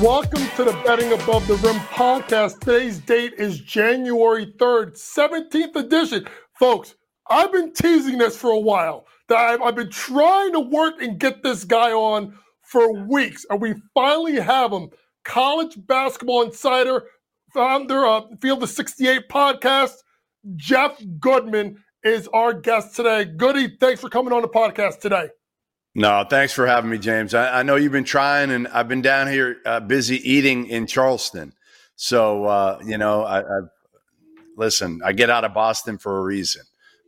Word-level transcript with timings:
Welcome 0.00 0.48
to 0.56 0.64
the 0.64 0.72
Betting 0.82 1.12
Above 1.12 1.46
the 1.46 1.56
Rim 1.56 1.76
podcast. 1.76 2.60
Today's 2.60 3.00
date 3.00 3.34
is 3.36 3.60
January 3.60 4.46
3rd, 4.46 4.96
17th 4.96 5.76
edition. 5.76 6.26
Folks, 6.58 6.94
I've 7.28 7.52
been 7.52 7.74
teasing 7.74 8.16
this 8.16 8.34
for 8.34 8.50
a 8.50 8.58
while. 8.58 9.04
That 9.28 9.36
I've, 9.36 9.60
I've 9.60 9.76
been 9.76 9.90
trying 9.90 10.52
to 10.54 10.60
work 10.60 11.02
and 11.02 11.18
get 11.18 11.42
this 11.42 11.64
guy 11.64 11.92
on 11.92 12.38
for 12.62 12.94
weeks, 12.94 13.44
and 13.50 13.60
we 13.60 13.74
finally 13.92 14.36
have 14.36 14.72
him. 14.72 14.88
College 15.26 15.76
basketball 15.86 16.44
insider, 16.44 17.04
founder 17.52 18.06
of 18.06 18.30
Field 18.40 18.62
of 18.62 18.70
68 18.70 19.28
podcast, 19.28 19.96
Jeff 20.56 20.98
Goodman 21.18 21.76
is 22.04 22.26
our 22.28 22.54
guest 22.54 22.96
today. 22.96 23.26
Goody, 23.26 23.76
thanks 23.78 24.00
for 24.00 24.08
coming 24.08 24.32
on 24.32 24.40
the 24.40 24.48
podcast 24.48 25.00
today. 25.00 25.28
No, 25.94 26.24
thanks 26.28 26.52
for 26.52 26.66
having 26.66 26.90
me, 26.90 26.98
James. 26.98 27.34
I, 27.34 27.60
I 27.60 27.62
know 27.62 27.76
you've 27.76 27.90
been 27.90 28.04
trying, 28.04 28.50
and 28.50 28.68
I've 28.68 28.86
been 28.86 29.02
down 29.02 29.26
here 29.26 29.58
uh, 29.66 29.80
busy 29.80 30.16
eating 30.28 30.66
in 30.66 30.86
Charleston. 30.86 31.52
So, 31.96 32.44
uh, 32.44 32.80
you 32.84 32.96
know, 32.96 33.24
I, 33.24 33.40
I 33.40 33.60
listen. 34.56 35.00
I 35.04 35.12
get 35.12 35.30
out 35.30 35.44
of 35.44 35.52
Boston 35.52 35.98
for 35.98 36.18
a 36.18 36.22
reason. 36.22 36.62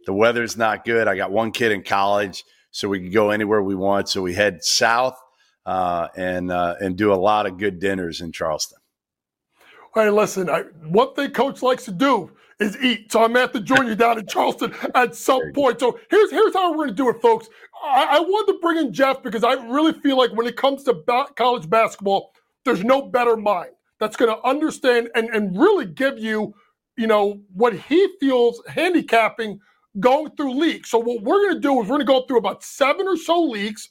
The 0.04 0.12
weather's 0.12 0.56
not 0.56 0.84
good. 0.84 1.06
I 1.06 1.14
got 1.14 1.30
one 1.30 1.52
kid 1.52 1.70
in 1.70 1.84
college, 1.84 2.44
so 2.72 2.88
we 2.88 2.98
can 2.98 3.12
go 3.12 3.30
anywhere 3.30 3.62
we 3.62 3.76
want. 3.76 4.08
So 4.08 4.20
we 4.20 4.34
head 4.34 4.64
south 4.64 5.16
uh, 5.64 6.08
and 6.16 6.50
uh, 6.50 6.74
and 6.80 6.96
do 6.96 7.12
a 7.12 7.14
lot 7.14 7.46
of 7.46 7.58
good 7.58 7.78
dinners 7.78 8.20
in 8.20 8.32
Charleston. 8.32 8.78
Hey, 9.94 10.10
listen, 10.10 10.50
I, 10.50 10.62
one 10.88 11.14
thing 11.14 11.30
Coach 11.30 11.62
likes 11.62 11.84
to 11.84 11.92
do 11.92 12.32
is 12.58 12.76
eat. 12.82 13.12
So 13.12 13.22
I'm 13.24 13.36
at 13.36 13.52
the 13.52 13.60
join 13.60 13.86
you 13.86 13.94
down 13.94 14.18
in 14.18 14.26
Charleston 14.26 14.74
at 14.94 15.14
some 15.14 15.52
point. 15.52 15.80
So 15.80 15.98
here's 16.10 16.30
here's 16.30 16.54
how 16.54 16.70
we're 16.70 16.76
going 16.78 16.88
to 16.88 16.94
do 16.94 17.08
it, 17.10 17.20
folks. 17.20 17.48
I, 17.82 18.18
I 18.18 18.20
wanted 18.20 18.52
to 18.52 18.58
bring 18.60 18.78
in 18.78 18.92
Jeff 18.92 19.22
because 19.22 19.44
I 19.44 19.54
really 19.54 19.92
feel 19.92 20.16
like 20.16 20.32
when 20.32 20.46
it 20.46 20.56
comes 20.56 20.84
to 20.84 20.94
ba- 20.94 21.26
college 21.36 21.68
basketball, 21.68 22.32
there's 22.64 22.84
no 22.84 23.02
better 23.02 23.36
mind 23.36 23.70
that's 23.98 24.16
going 24.16 24.34
to 24.34 24.46
understand 24.46 25.10
and, 25.14 25.28
and 25.30 25.58
really 25.58 25.86
give 25.86 26.18
you, 26.18 26.54
you 26.96 27.06
know, 27.06 27.40
what 27.54 27.74
he 27.74 28.08
feels 28.20 28.62
handicapping 28.68 29.60
going 30.00 30.30
through 30.36 30.54
leagues. 30.54 30.90
So 30.90 30.98
what 30.98 31.22
we're 31.22 31.42
going 31.42 31.54
to 31.54 31.60
do 31.60 31.80
is 31.80 31.88
we're 31.88 31.98
going 31.98 32.00
to 32.00 32.04
go 32.06 32.22
through 32.26 32.38
about 32.38 32.62
seven 32.62 33.06
or 33.06 33.16
so 33.16 33.42
leagues, 33.42 33.90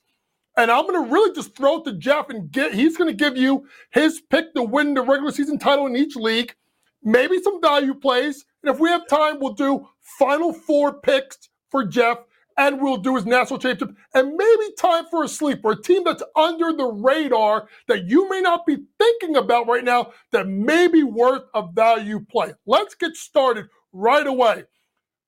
and 0.58 0.72
I'm 0.72 0.88
going 0.88 1.06
to 1.06 1.12
really 1.12 1.34
just 1.34 1.56
throw 1.56 1.78
it 1.78 1.86
to 1.86 1.94
Jeff 1.94 2.30
and 2.30 2.52
get. 2.52 2.74
He's 2.74 2.98
going 2.98 3.10
to 3.10 3.16
give 3.16 3.38
you 3.38 3.68
his 3.92 4.22
pick 4.30 4.54
to 4.56 4.64
win 4.64 4.94
the 4.94 5.02
regular 5.02 5.32
season 5.32 5.60
title 5.60 5.88
in 5.88 5.96
each 5.96 6.16
league, 6.16 6.56
maybe 7.04 7.42
some 7.42 7.62
value 7.62 7.94
plays, 7.94 8.46
and 8.64 8.74
if 8.74 8.80
we 8.80 8.90
have 8.90 9.08
time, 9.08 9.40
we'll 9.40 9.54
do 9.54 9.88
final 10.20 10.54
four 10.54 10.94
picks 10.94 11.50
for 11.70 11.86
Jeff 11.86 12.18
and 12.62 12.80
we'll 12.80 12.98
do 12.98 13.16
his 13.16 13.26
national 13.26 13.58
championship 13.58 13.98
and 14.14 14.36
maybe 14.36 14.74
time 14.78 15.06
for 15.10 15.24
a 15.24 15.28
sleeper, 15.28 15.72
a 15.72 15.82
team 15.82 16.04
that's 16.04 16.22
under 16.36 16.72
the 16.72 16.86
radar 16.86 17.68
that 17.88 18.06
you 18.06 18.30
may 18.30 18.40
not 18.40 18.68
be 18.68 18.78
thinking 19.00 19.36
about 19.36 19.68
right 19.68 19.84
now 19.84 20.12
that 20.32 20.48
may 20.48 20.88
be 20.88 21.02
worth 21.02 21.42
a 21.56 21.64
value 21.74 22.20
play. 22.30 22.54
Let's 22.68 22.94
get 22.94 23.16
started 23.16 23.66
right 23.94 24.28
away. 24.28 24.66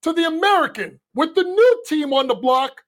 To 0.03 0.13
the 0.13 0.27
American 0.27 0.99
with 1.15 1.33
the 1.33 1.43
new 1.43 1.83
team 1.87 2.13
on 2.13 2.27
the 2.27 2.35
block, 2.35 2.83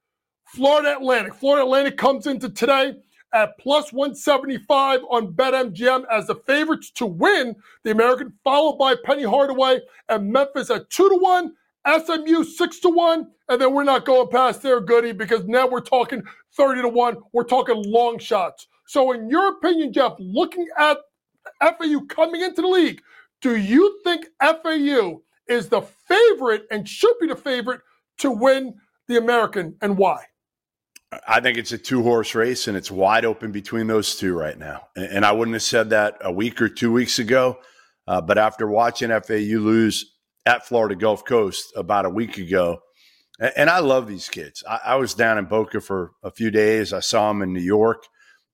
Florida 0.48 0.96
Atlantic. 0.98 1.34
Florida 1.34 1.64
Atlantic 1.64 1.98
comes 1.98 2.28
into 2.28 2.50
today 2.50 2.94
at 3.34 3.58
plus 3.58 3.92
175 3.92 5.00
on 5.10 5.34
BetMGM 5.34 6.04
as 6.12 6.28
the 6.28 6.36
favorites 6.36 6.92
to 6.92 7.06
win 7.06 7.56
the 7.84 7.92
American, 7.92 8.34
followed 8.44 8.78
by 8.78 8.96
Penny 9.06 9.24
Hardaway 9.24 9.80
and 10.10 10.32
Memphis 10.32 10.70
at 10.70 10.90
2 10.90 11.10
to 11.10 11.16
1 11.16 11.54
SMU 11.88 12.44
six 12.44 12.80
to 12.80 12.90
one, 12.90 13.28
and 13.50 13.62
then 13.62 13.74
we're 13.74 13.84
not 13.84 14.06
going 14.06 14.28
past 14.30 14.62
there, 14.62 14.80
Goody, 14.80 15.12
because 15.12 15.46
now 15.46 15.68
we're 15.68 15.82
talking 15.82 16.24
30 16.58 16.82
to 16.84 16.90
one. 16.90 17.18
We're 17.34 17.44
talking 17.44 17.82
long 17.86 18.18
shots. 18.18 18.68
So, 18.88 19.12
in 19.12 19.30
your 19.30 19.50
opinion, 19.50 19.94
Jeff, 19.94 20.14
looking 20.20 20.68
at 20.78 20.98
FAU 21.62 22.02
coming 22.08 22.42
into 22.42 22.62
the 22.62 22.68
league, 22.68 23.02
do 23.42 23.56
you 23.56 24.00
think 24.04 24.26
FAU 24.42 25.22
is 25.48 25.70
the 25.70 25.82
favorite 26.08 26.66
and 26.72 26.88
should 26.88 27.16
be 27.20 27.28
the 27.28 27.36
favorite 27.36 27.82
to 28.20 28.32
win 28.32 28.76
the 29.08 29.18
American, 29.18 29.76
and 29.82 29.98
why? 29.98 30.24
I 31.28 31.40
think 31.40 31.58
it's 31.58 31.72
a 31.72 31.78
two 31.78 32.02
horse 32.02 32.34
race, 32.34 32.68
and 32.68 32.76
it's 32.76 32.90
wide 32.90 33.26
open 33.26 33.52
between 33.52 33.88
those 33.88 34.16
two 34.16 34.36
right 34.38 34.58
now. 34.58 34.88
And 34.96 35.24
I 35.24 35.32
wouldn't 35.32 35.54
have 35.54 35.64
said 35.64 35.92
that 35.92 36.18
a 36.22 36.32
week 36.32 36.62
or 36.62 36.70
two 36.70 36.92
weeks 36.92 37.20
ago, 37.20 37.60
uh, 38.08 38.22
but 38.22 38.38
after 38.38 38.68
watching 38.68 39.10
FAU 39.10 39.60
lose 39.60 40.15
at 40.46 40.68
Florida 40.68 40.96
Gulf 40.96 41.26
Coast 41.26 41.74
about 41.76 42.06
a 42.06 42.10
week 42.10 42.38
ago. 42.38 42.80
And 43.40 43.70
I 43.70 43.80
love 43.80 44.08
these 44.08 44.30
kids. 44.30 44.64
I, 44.68 44.80
I 44.86 44.96
was 44.96 45.14
down 45.14 45.38
in 45.38 45.46
Boca 45.46 45.82
for 45.82 46.12
a 46.24 46.32
few 46.32 46.52
days. 46.52 46.94
I 46.94 47.02
saw 47.02 47.28
them 47.28 47.42
in 47.42 47.54
New 47.54 47.62
York 47.62 48.04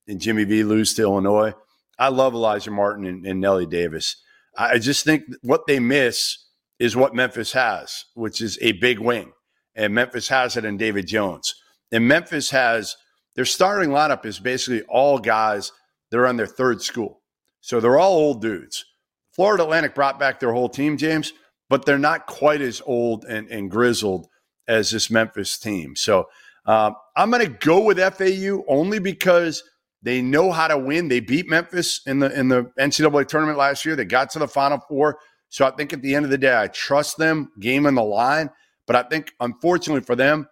and 0.07 0.19
Jimmy 0.19 0.44
V 0.44 0.63
lose 0.63 0.94
to 0.96 1.03
Illinois. 1.03 1.53
I 2.00 2.07
love 2.09 2.34
Alijah 2.34 2.72
Martin 2.72 3.06
and, 3.06 3.25
and 3.28 3.40
Nelly 3.40 3.68
Davis. 3.68 4.16
I 4.57 4.80
just 4.80 5.06
think 5.06 5.24
what 5.44 5.68
they 5.68 5.80
miss 5.80 6.38
is 6.80 6.96
what 6.96 7.13
Memphis 7.13 7.51
has, 7.51 8.06
which 8.16 8.41
is 8.41 8.57
a 8.62 8.72
big 8.74 9.00
wing. 9.00 9.34
And 9.75 9.94
Memphis 9.94 10.28
has 10.30 10.57
it 10.57 10.66
in 10.66 10.78
David 10.78 11.07
Jones. 11.07 11.53
And 11.91 12.07
Memphis 12.07 12.50
has 12.50 12.96
their 13.35 13.46
starting 13.46 13.91
lineup 13.91 14.25
is 14.25 14.40
basically 14.40 14.81
all 14.90 15.19
guys 15.19 15.72
that 16.09 16.18
are 16.18 16.28
on 16.28 16.38
their 16.38 16.47
third 16.47 16.81
school. 16.81 17.22
So 17.62 17.80
they're 17.80 18.00
all 18.00 18.13
old 18.13 18.41
dudes. 18.41 18.84
Florida 19.31 19.63
Atlantic 19.63 19.96
brought 19.96 20.19
back 20.19 20.40
their 20.40 20.51
whole 20.51 20.68
team, 20.68 20.97
James 20.97 21.31
but 21.71 21.85
they're 21.85 21.97
not 21.97 22.27
quite 22.27 22.59
as 22.59 22.81
old 22.85 23.23
and, 23.23 23.47
and 23.47 23.71
grizzled 23.71 24.27
as 24.67 24.91
this 24.91 25.09
Memphis 25.09 25.57
team. 25.57 25.95
So 25.95 26.27
uh, 26.65 26.91
I'm 27.15 27.31
going 27.31 27.45
to 27.45 27.57
go 27.65 27.81
with 27.81 27.97
FAU 27.97 28.65
only 28.67 28.99
because 28.99 29.63
they 30.03 30.21
know 30.21 30.51
how 30.51 30.67
to 30.67 30.77
win. 30.77 31.07
They 31.07 31.21
beat 31.21 31.49
Memphis 31.49 32.01
in 32.05 32.19
the 32.19 32.37
in 32.37 32.49
the 32.49 32.63
NCAA 32.77 33.25
tournament 33.25 33.57
last 33.57 33.85
year. 33.85 33.95
They 33.95 34.03
got 34.03 34.29
to 34.31 34.39
the 34.39 34.49
Final 34.49 34.79
Four. 34.89 35.19
So 35.47 35.65
I 35.65 35.71
think 35.71 35.93
at 35.93 36.01
the 36.01 36.13
end 36.13 36.25
of 36.25 36.31
the 36.31 36.37
day, 36.37 36.59
I 36.59 36.67
trust 36.67 37.17
them. 37.17 37.53
Game 37.57 37.85
on 37.85 37.95
the 37.95 38.03
line, 38.03 38.49
but 38.85 38.97
I 38.97 39.03
think 39.03 39.31
unfortunately 39.39 40.01
for 40.01 40.17
them, 40.17 40.49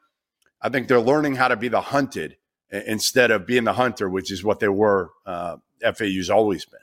I 0.61 0.69
think 0.69 0.87
they're 0.87 1.01
learning 1.01 1.35
how 1.35 1.49
to 1.49 1.57
be 1.57 1.67
the 1.67 1.81
hunted 1.81 2.37
instead 2.71 3.29
of 3.29 3.45
being 3.45 3.65
the 3.65 3.73
hunter, 3.73 4.09
which 4.09 4.31
is 4.31 4.41
what 4.41 4.61
they 4.61 4.69
were. 4.69 5.09
Uh, 5.25 5.57
FAU's 5.81 6.29
always 6.29 6.63
been. 6.63 6.79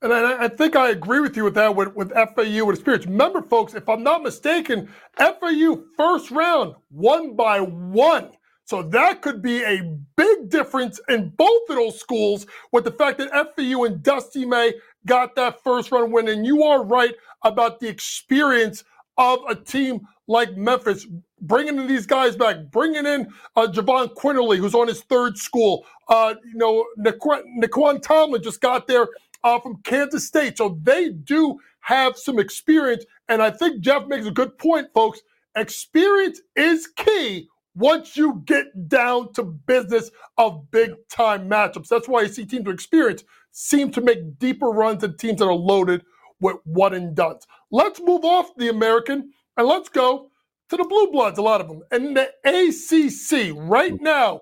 And 0.00 0.12
I, 0.12 0.44
I, 0.44 0.48
think 0.48 0.76
I 0.76 0.90
agree 0.90 1.20
with 1.20 1.36
you 1.36 1.44
with 1.44 1.54
that 1.54 1.74
with, 1.74 1.94
with 1.96 2.12
FAU 2.12 2.64
with 2.64 2.76
experience. 2.76 3.06
Remember, 3.06 3.42
folks, 3.42 3.74
if 3.74 3.88
I'm 3.88 4.04
not 4.04 4.22
mistaken, 4.22 4.88
FAU 5.16 5.82
first 5.96 6.30
round 6.30 6.74
one 6.90 7.34
by 7.34 7.60
one. 7.60 8.30
So 8.64 8.82
that 8.82 9.22
could 9.22 9.42
be 9.42 9.64
a 9.64 9.96
big 10.16 10.50
difference 10.50 11.00
in 11.08 11.30
both 11.30 11.62
of 11.70 11.76
those 11.76 11.98
schools 11.98 12.46
with 12.70 12.84
the 12.84 12.90
fact 12.92 13.18
that 13.18 13.30
FAU 13.30 13.84
and 13.84 14.02
Dusty 14.02 14.44
May 14.44 14.74
got 15.06 15.34
that 15.36 15.64
first 15.64 15.90
round 15.90 16.12
win. 16.12 16.28
And 16.28 16.46
you 16.46 16.62
are 16.62 16.84
right 16.84 17.14
about 17.42 17.80
the 17.80 17.88
experience 17.88 18.84
of 19.16 19.40
a 19.48 19.54
team 19.54 20.06
like 20.28 20.56
Memphis, 20.56 21.06
bringing 21.40 21.78
in 21.78 21.86
these 21.86 22.06
guys 22.06 22.36
back, 22.36 22.70
bringing 22.70 23.06
in 23.06 23.32
uh, 23.56 23.66
Jahvon 23.66 24.14
Quinerly, 24.14 24.58
who's 24.58 24.74
on 24.74 24.86
his 24.86 25.00
third 25.02 25.38
school. 25.38 25.86
Uh, 26.08 26.34
you 26.44 26.58
know, 26.58 26.84
Nae'Qwan, 26.98 27.42
Nae'Qwan 27.60 28.02
Tomlin 28.02 28.42
just 28.42 28.60
got 28.60 28.86
there 28.86 29.08
uh, 29.44 29.58
from 29.60 29.80
Kansas 29.82 30.26
State. 30.26 30.58
So 30.58 30.78
they 30.82 31.10
do 31.10 31.58
have 31.80 32.16
some 32.16 32.38
experience. 32.38 33.04
And 33.28 33.42
I 33.42 33.50
think 33.50 33.80
Jeff 33.80 34.06
makes 34.06 34.26
a 34.26 34.30
good 34.30 34.58
point, 34.58 34.88
folks. 34.94 35.20
Experience 35.56 36.40
is 36.56 36.88
key 36.96 37.48
once 37.74 38.16
you 38.16 38.42
get 38.44 38.88
down 38.88 39.32
to 39.34 39.42
business 39.44 40.10
of 40.36 40.70
big 40.70 40.92
time 41.08 41.48
matchups. 41.48 41.88
That's 41.88 42.08
why 42.08 42.22
you 42.22 42.28
see 42.28 42.44
teams 42.44 42.66
with 42.66 42.74
experience 42.74 43.24
seem 43.50 43.90
to 43.92 44.00
make 44.00 44.38
deeper 44.38 44.68
runs 44.68 45.00
than 45.00 45.16
teams 45.16 45.38
that 45.38 45.46
are 45.46 45.52
loaded 45.52 46.04
with 46.40 46.56
one 46.64 46.94
and 46.94 47.14
done. 47.14 47.36
Let's 47.70 48.00
move 48.00 48.24
off 48.24 48.54
the 48.56 48.68
American 48.68 49.32
and 49.56 49.66
let's 49.66 49.88
go 49.88 50.30
to 50.68 50.76
the 50.76 50.84
Blue 50.84 51.10
Bloods, 51.10 51.38
a 51.38 51.42
lot 51.42 51.60
of 51.60 51.68
them. 51.68 51.82
And 51.90 52.16
the 52.16 52.28
ACC 52.44 53.54
right 53.56 53.94
mm. 53.94 54.00
now, 54.00 54.40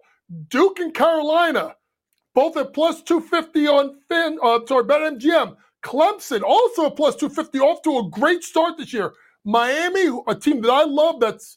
Duke 0.49 0.81
and 0.81 0.93
Carolina, 0.93 1.77
both 2.37 2.55
at 2.59 2.75
plus 2.75 3.01
250 3.03 3.67
on 3.67 3.97
Fan, 4.11 4.39
uh, 4.43 4.61
sorry, 4.67 4.85
BetMGM. 4.85 5.57
Clemson 5.83 6.43
also 6.43 6.91
plus 6.91 7.17
250 7.17 7.59
off 7.61 7.81
to 7.81 7.99
a 7.99 8.11
great 8.11 8.45
start 8.45 8.77
this 8.77 8.93
year. 8.93 9.15
Miami, 9.45 10.11
a 10.29 10.35
team 10.35 10.61
that 10.61 10.71
I 10.71 10.85
love 10.85 11.19
that's 11.19 11.57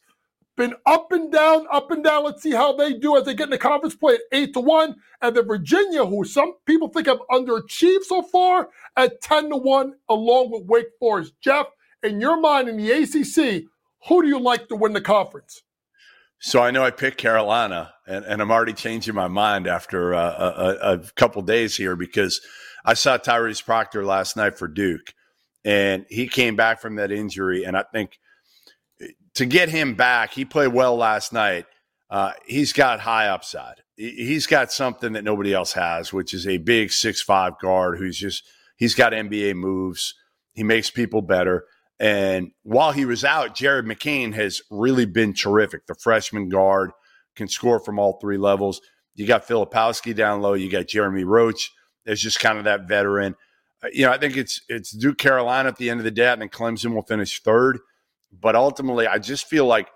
been 0.56 0.72
up 0.86 1.12
and 1.12 1.30
down, 1.30 1.66
up 1.70 1.90
and 1.90 2.02
down. 2.02 2.24
Let's 2.24 2.42
see 2.42 2.52
how 2.52 2.72
they 2.72 2.94
do 2.94 3.18
as 3.18 3.26
they 3.26 3.34
get 3.34 3.44
in 3.44 3.50
the 3.50 3.58
conference 3.58 3.94
play 3.94 4.14
at 4.14 4.20
8 4.32 4.54
to 4.54 4.60
1. 4.60 4.96
And 5.20 5.36
then 5.36 5.46
Virginia, 5.46 6.06
who 6.06 6.24
some 6.24 6.54
people 6.64 6.88
think 6.88 7.08
have 7.08 7.20
underachieved 7.30 8.04
so 8.04 8.22
far, 8.22 8.70
at 8.96 9.20
10 9.20 9.50
to 9.50 9.56
1, 9.56 9.94
along 10.08 10.50
with 10.50 10.64
Wake 10.64 10.88
Forest. 10.98 11.34
Jeff, 11.42 11.66
in 12.02 12.22
your 12.22 12.40
mind 12.40 12.70
in 12.70 12.78
the 12.78 12.90
ACC, 12.90 13.64
who 14.08 14.22
do 14.22 14.28
you 14.28 14.40
like 14.40 14.66
to 14.68 14.76
win 14.76 14.94
the 14.94 15.02
conference? 15.02 15.62
So 16.42 16.62
I 16.62 16.70
know 16.70 16.82
I 16.82 16.90
picked 16.90 17.18
Carolina, 17.18 17.92
and, 18.06 18.24
and 18.24 18.40
I'm 18.40 18.50
already 18.50 18.72
changing 18.72 19.14
my 19.14 19.28
mind 19.28 19.66
after 19.66 20.14
uh, 20.14 20.78
a, 20.80 20.92
a 20.94 20.98
couple 21.14 21.42
days 21.42 21.76
here 21.76 21.96
because 21.96 22.40
I 22.82 22.94
saw 22.94 23.18
Tyrese 23.18 23.64
Proctor 23.64 24.06
last 24.06 24.38
night 24.38 24.56
for 24.56 24.66
Duke, 24.66 25.14
and 25.66 26.06
he 26.08 26.26
came 26.28 26.56
back 26.56 26.80
from 26.80 26.96
that 26.96 27.12
injury, 27.12 27.64
and 27.64 27.76
I 27.76 27.84
think 27.92 28.18
to 29.34 29.44
get 29.44 29.68
him 29.68 29.94
back, 29.94 30.32
he 30.32 30.46
played 30.46 30.72
well 30.72 30.96
last 30.96 31.32
night. 31.32 31.66
Uh, 32.08 32.32
he's 32.46 32.72
got 32.72 33.00
high 33.00 33.28
upside. 33.28 33.82
He's 33.96 34.46
got 34.46 34.72
something 34.72 35.12
that 35.12 35.24
nobody 35.24 35.52
else 35.52 35.74
has, 35.74 36.10
which 36.10 36.32
is 36.32 36.46
a 36.46 36.56
big 36.56 36.90
six 36.90 37.20
five 37.20 37.58
guard 37.58 37.98
who's 37.98 38.18
just 38.18 38.44
he's 38.76 38.94
got 38.94 39.12
NBA 39.12 39.56
moves. 39.56 40.14
He 40.54 40.62
makes 40.62 40.90
people 40.90 41.20
better. 41.20 41.66
And 42.00 42.52
while 42.62 42.92
he 42.92 43.04
was 43.04 43.24
out, 43.24 43.54
Jared 43.54 43.84
McCain 43.84 44.32
has 44.32 44.62
really 44.70 45.04
been 45.04 45.34
terrific. 45.34 45.86
The 45.86 45.94
freshman 45.94 46.48
guard 46.48 46.92
can 47.36 47.46
score 47.46 47.78
from 47.78 47.98
all 47.98 48.18
three 48.18 48.38
levels. 48.38 48.80
You 49.14 49.26
got 49.26 49.46
Filipowski 49.46 50.14
down 50.14 50.40
low. 50.40 50.54
You 50.54 50.70
got 50.70 50.88
Jeremy 50.88 51.24
Roach 51.24 51.70
as 52.06 52.20
just 52.20 52.40
kind 52.40 52.56
of 52.56 52.64
that 52.64 52.88
veteran. 52.88 53.36
Uh, 53.84 53.88
you 53.92 54.06
know, 54.06 54.12
I 54.12 54.16
think 54.16 54.38
it's 54.38 54.62
it's 54.68 54.92
Duke 54.92 55.18
Carolina 55.18 55.68
at 55.68 55.76
the 55.76 55.90
end 55.90 56.00
of 56.00 56.04
the 56.04 56.10
day, 56.10 56.32
and 56.32 56.40
then 56.40 56.48
Clemson 56.48 56.94
will 56.94 57.02
finish 57.02 57.42
third. 57.42 57.78
But 58.32 58.56
ultimately, 58.56 59.06
I 59.06 59.18
just 59.18 59.46
feel 59.46 59.66
like 59.66 59.88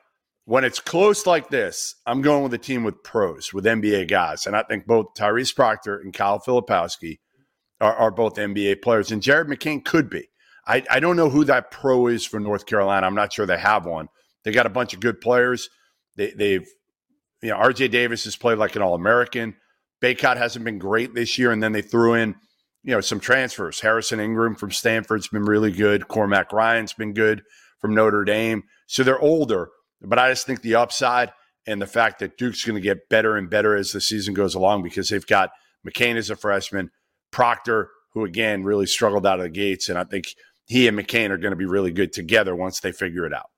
when 0.44 0.64
it's 0.64 0.80
close 0.80 1.24
like 1.24 1.48
this, 1.48 1.94
I'm 2.04 2.20
going 2.20 2.42
with 2.42 2.52
a 2.52 2.58
team 2.58 2.84
with 2.84 3.02
pros, 3.02 3.54
with 3.54 3.64
NBA 3.64 4.08
guys. 4.08 4.46
And 4.46 4.54
I 4.54 4.62
think 4.62 4.86
both 4.86 5.14
Tyrese 5.16 5.54
Proctor 5.54 5.98
and 5.98 6.12
Kyle 6.12 6.38
Filipowski 6.38 7.20
are, 7.80 7.94
are 7.94 8.10
both 8.10 8.34
NBA 8.34 8.82
players. 8.82 9.10
And 9.10 9.22
Jared 9.22 9.48
McCain 9.48 9.82
could 9.82 10.10
be. 10.10 10.28
I, 10.66 10.82
I 10.90 11.00
don't 11.00 11.16
know 11.16 11.30
who 11.30 11.44
that 11.44 11.70
pro 11.70 12.06
is 12.06 12.24
for 12.24 12.40
North 12.40 12.66
Carolina. 12.66 13.06
I'm 13.06 13.14
not 13.14 13.32
sure 13.32 13.46
they 13.46 13.58
have 13.58 13.86
one. 13.86 14.08
They 14.44 14.52
got 14.52 14.66
a 14.66 14.70
bunch 14.70 14.94
of 14.94 15.00
good 15.00 15.20
players. 15.20 15.68
They, 16.16 16.30
they've, 16.30 16.66
you 17.42 17.50
know, 17.50 17.56
RJ 17.56 17.90
Davis 17.90 18.24
has 18.24 18.36
played 18.36 18.58
like 18.58 18.76
an 18.76 18.82
All 18.82 18.94
American. 18.94 19.56
Bacot 20.02 20.36
hasn't 20.36 20.64
been 20.64 20.78
great 20.78 21.14
this 21.14 21.38
year. 21.38 21.52
And 21.52 21.62
then 21.62 21.72
they 21.72 21.82
threw 21.82 22.14
in, 22.14 22.34
you 22.82 22.92
know, 22.92 23.00
some 23.00 23.20
transfers. 23.20 23.80
Harrison 23.80 24.20
Ingram 24.20 24.54
from 24.54 24.70
Stanford's 24.70 25.28
been 25.28 25.44
really 25.44 25.72
good. 25.72 26.08
Cormac 26.08 26.52
Ryan's 26.52 26.92
been 26.92 27.12
good 27.12 27.42
from 27.78 27.94
Notre 27.94 28.24
Dame. 28.24 28.62
So 28.86 29.02
they're 29.02 29.20
older, 29.20 29.70
but 30.00 30.18
I 30.18 30.30
just 30.30 30.46
think 30.46 30.62
the 30.62 30.76
upside 30.76 31.32
and 31.66 31.80
the 31.80 31.86
fact 31.86 32.18
that 32.18 32.36
Duke's 32.36 32.64
going 32.64 32.76
to 32.76 32.80
get 32.80 33.08
better 33.08 33.36
and 33.36 33.48
better 33.48 33.74
as 33.74 33.92
the 33.92 34.00
season 34.00 34.34
goes 34.34 34.54
along 34.54 34.82
because 34.82 35.08
they've 35.08 35.26
got 35.26 35.50
McCain 35.86 36.16
as 36.16 36.30
a 36.30 36.36
freshman, 36.36 36.90
Proctor, 37.30 37.90
who 38.12 38.24
again 38.24 38.64
really 38.64 38.86
struggled 38.86 39.26
out 39.26 39.38
of 39.38 39.44
the 39.44 39.50
gates. 39.50 39.88
And 39.88 39.98
I 39.98 40.04
think 40.04 40.34
he 40.66 40.88
and 40.88 40.98
McCain 40.98 41.30
are 41.30 41.38
going 41.38 41.52
to 41.52 41.56
be 41.56 41.66
really 41.66 41.92
good 41.92 42.12
together 42.12 42.54
once 42.54 42.80
they 42.80 42.92
figure 42.92 43.26
it 43.26 43.32
out. 43.32 43.50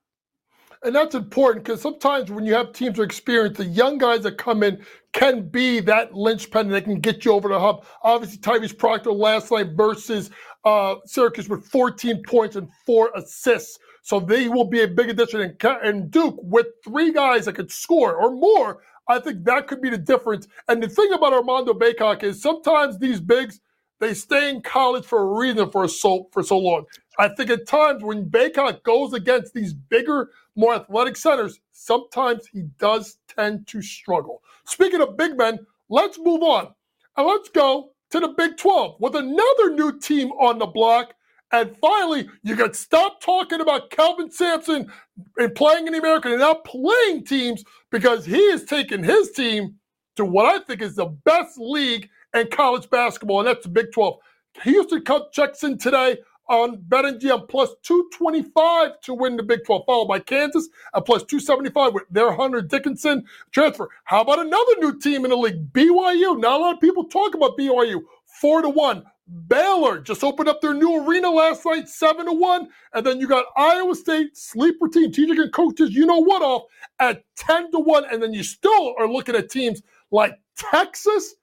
And 0.82 0.94
that's 0.94 1.14
important 1.14 1.64
because 1.64 1.80
sometimes 1.80 2.30
when 2.30 2.44
you 2.44 2.54
have 2.54 2.72
teams 2.72 2.98
with 2.98 3.06
experience, 3.06 3.56
the 3.56 3.64
young 3.64 3.98
guys 3.98 4.22
that 4.22 4.38
come 4.38 4.62
in 4.62 4.84
can 5.12 5.48
be 5.48 5.80
that 5.80 6.14
linchpin 6.14 6.68
that 6.68 6.84
can 6.84 7.00
get 7.00 7.24
you 7.24 7.32
over 7.32 7.48
the 7.48 7.58
hub. 7.58 7.84
Obviously, 8.02 8.38
Tyrese 8.38 8.76
Proctor 8.76 9.12
last 9.12 9.50
night 9.50 9.70
versus 9.74 10.30
uh, 10.64 10.96
Syracuse 11.04 11.48
with 11.48 11.66
14 11.66 12.22
points 12.24 12.56
and 12.56 12.68
four 12.84 13.10
assists. 13.16 13.78
So 14.02 14.20
they 14.20 14.48
will 14.48 14.66
be 14.66 14.82
a 14.82 14.88
big 14.88 15.08
addition. 15.08 15.56
And, 15.82 16.10
Duke 16.10 16.36
with 16.40 16.66
three 16.84 17.12
guys 17.12 17.46
that 17.46 17.54
could 17.54 17.72
score 17.72 18.14
or 18.14 18.30
more, 18.30 18.82
I 19.08 19.18
think 19.18 19.44
that 19.44 19.66
could 19.66 19.80
be 19.80 19.90
the 19.90 19.98
difference. 19.98 20.46
And 20.68 20.82
the 20.82 20.88
thing 20.88 21.12
about 21.12 21.32
Armando 21.32 21.72
Bacot 21.72 22.22
is 22.22 22.40
sometimes 22.40 22.98
these 22.98 23.20
bigs 23.20 23.60
they 24.00 24.14
stay 24.14 24.50
in 24.50 24.62
college 24.62 25.04
for 25.04 25.20
a 25.20 25.38
reason 25.38 25.70
for 25.70 25.88
so 25.88 26.28
for 26.32 26.42
so 26.42 26.58
long. 26.58 26.84
I 27.18 27.28
think 27.28 27.50
at 27.50 27.66
times 27.66 28.02
when 28.02 28.28
Bacot 28.28 28.82
goes 28.82 29.14
against 29.14 29.54
these 29.54 29.72
bigger, 29.72 30.30
more 30.54 30.74
athletic 30.74 31.16
centers, 31.16 31.60
sometimes 31.72 32.46
he 32.46 32.62
does 32.78 33.18
tend 33.28 33.66
to 33.68 33.80
struggle. 33.80 34.42
Speaking 34.64 35.00
of 35.00 35.16
big 35.16 35.36
men, 35.38 35.58
let's 35.88 36.18
move 36.18 36.42
on. 36.42 36.74
And 37.16 37.26
let's 37.26 37.48
go 37.48 37.92
to 38.10 38.20
the 38.20 38.28
Big 38.28 38.56
12 38.56 38.96
with 39.00 39.16
another 39.16 39.70
new 39.70 39.98
team 39.98 40.30
on 40.32 40.58
the 40.58 40.66
block. 40.66 41.14
And 41.52 41.76
finally, 41.78 42.28
you 42.42 42.56
can 42.56 42.74
stop 42.74 43.20
talking 43.20 43.60
about 43.60 43.90
Kelvin 43.90 44.30
Sampson 44.30 44.90
and 45.38 45.54
playing 45.54 45.86
in 45.86 45.92
the 45.92 46.00
American 46.00 46.32
and 46.32 46.40
now 46.40 46.54
playing 46.54 47.24
teams 47.24 47.64
because 47.90 48.26
he 48.26 48.50
has 48.50 48.64
taken 48.64 49.02
his 49.02 49.30
team 49.32 49.76
to 50.16 50.24
what 50.24 50.46
I 50.46 50.64
think 50.64 50.82
is 50.82 50.96
the 50.96 51.06
best 51.24 51.56
league 51.58 52.08
and 52.36 52.50
college 52.50 52.88
basketball, 52.90 53.40
and 53.40 53.48
that's 53.48 53.64
the 53.64 53.70
Big 53.70 53.92
12. 53.92 54.18
Houston 54.62 55.04
checks 55.32 55.62
in 55.64 55.78
today 55.78 56.18
on 56.48 56.76
BetMGM 56.88 57.48
plus 57.48 57.70
225 57.82 59.00
to 59.02 59.14
win 59.14 59.36
the 59.36 59.42
Big 59.42 59.64
12, 59.64 59.84
followed 59.86 60.08
by 60.08 60.18
Kansas 60.18 60.68
at 60.94 61.04
plus 61.04 61.22
275 61.24 61.94
with 61.94 62.04
their 62.10 62.32
Hunter 62.32 62.62
Dickinson 62.62 63.24
transfer. 63.50 63.88
How 64.04 64.22
about 64.22 64.38
another 64.38 64.72
new 64.78 64.98
team 64.98 65.24
in 65.24 65.30
the 65.30 65.36
league? 65.36 65.72
BYU. 65.72 66.38
Not 66.38 66.60
a 66.60 66.62
lot 66.62 66.74
of 66.74 66.80
people 66.80 67.04
talk 67.04 67.34
about 67.34 67.58
BYU. 67.58 68.00
Four 68.26 68.62
to 68.62 68.68
one. 68.68 69.04
Baylor 69.48 69.98
just 69.98 70.22
opened 70.22 70.48
up 70.48 70.60
their 70.60 70.74
new 70.74 71.04
arena 71.04 71.28
last 71.28 71.66
night, 71.66 71.88
seven 71.88 72.26
to 72.26 72.32
one. 72.32 72.68
And 72.92 73.04
then 73.04 73.18
you 73.18 73.26
got 73.26 73.46
Iowa 73.56 73.94
State, 73.96 74.36
sleeper 74.36 74.86
team, 74.86 75.10
teaching 75.10 75.40
and 75.40 75.52
coaches, 75.52 75.90
you 75.90 76.06
know 76.06 76.18
what 76.18 76.42
off 76.42 76.62
at 77.00 77.24
10 77.36 77.72
to 77.72 77.80
one. 77.80 78.04
And 78.04 78.22
then 78.22 78.32
you 78.32 78.44
still 78.44 78.94
are 78.98 79.08
looking 79.08 79.34
at 79.34 79.50
teams 79.50 79.82
like 80.12 80.38
Texas 80.56 81.34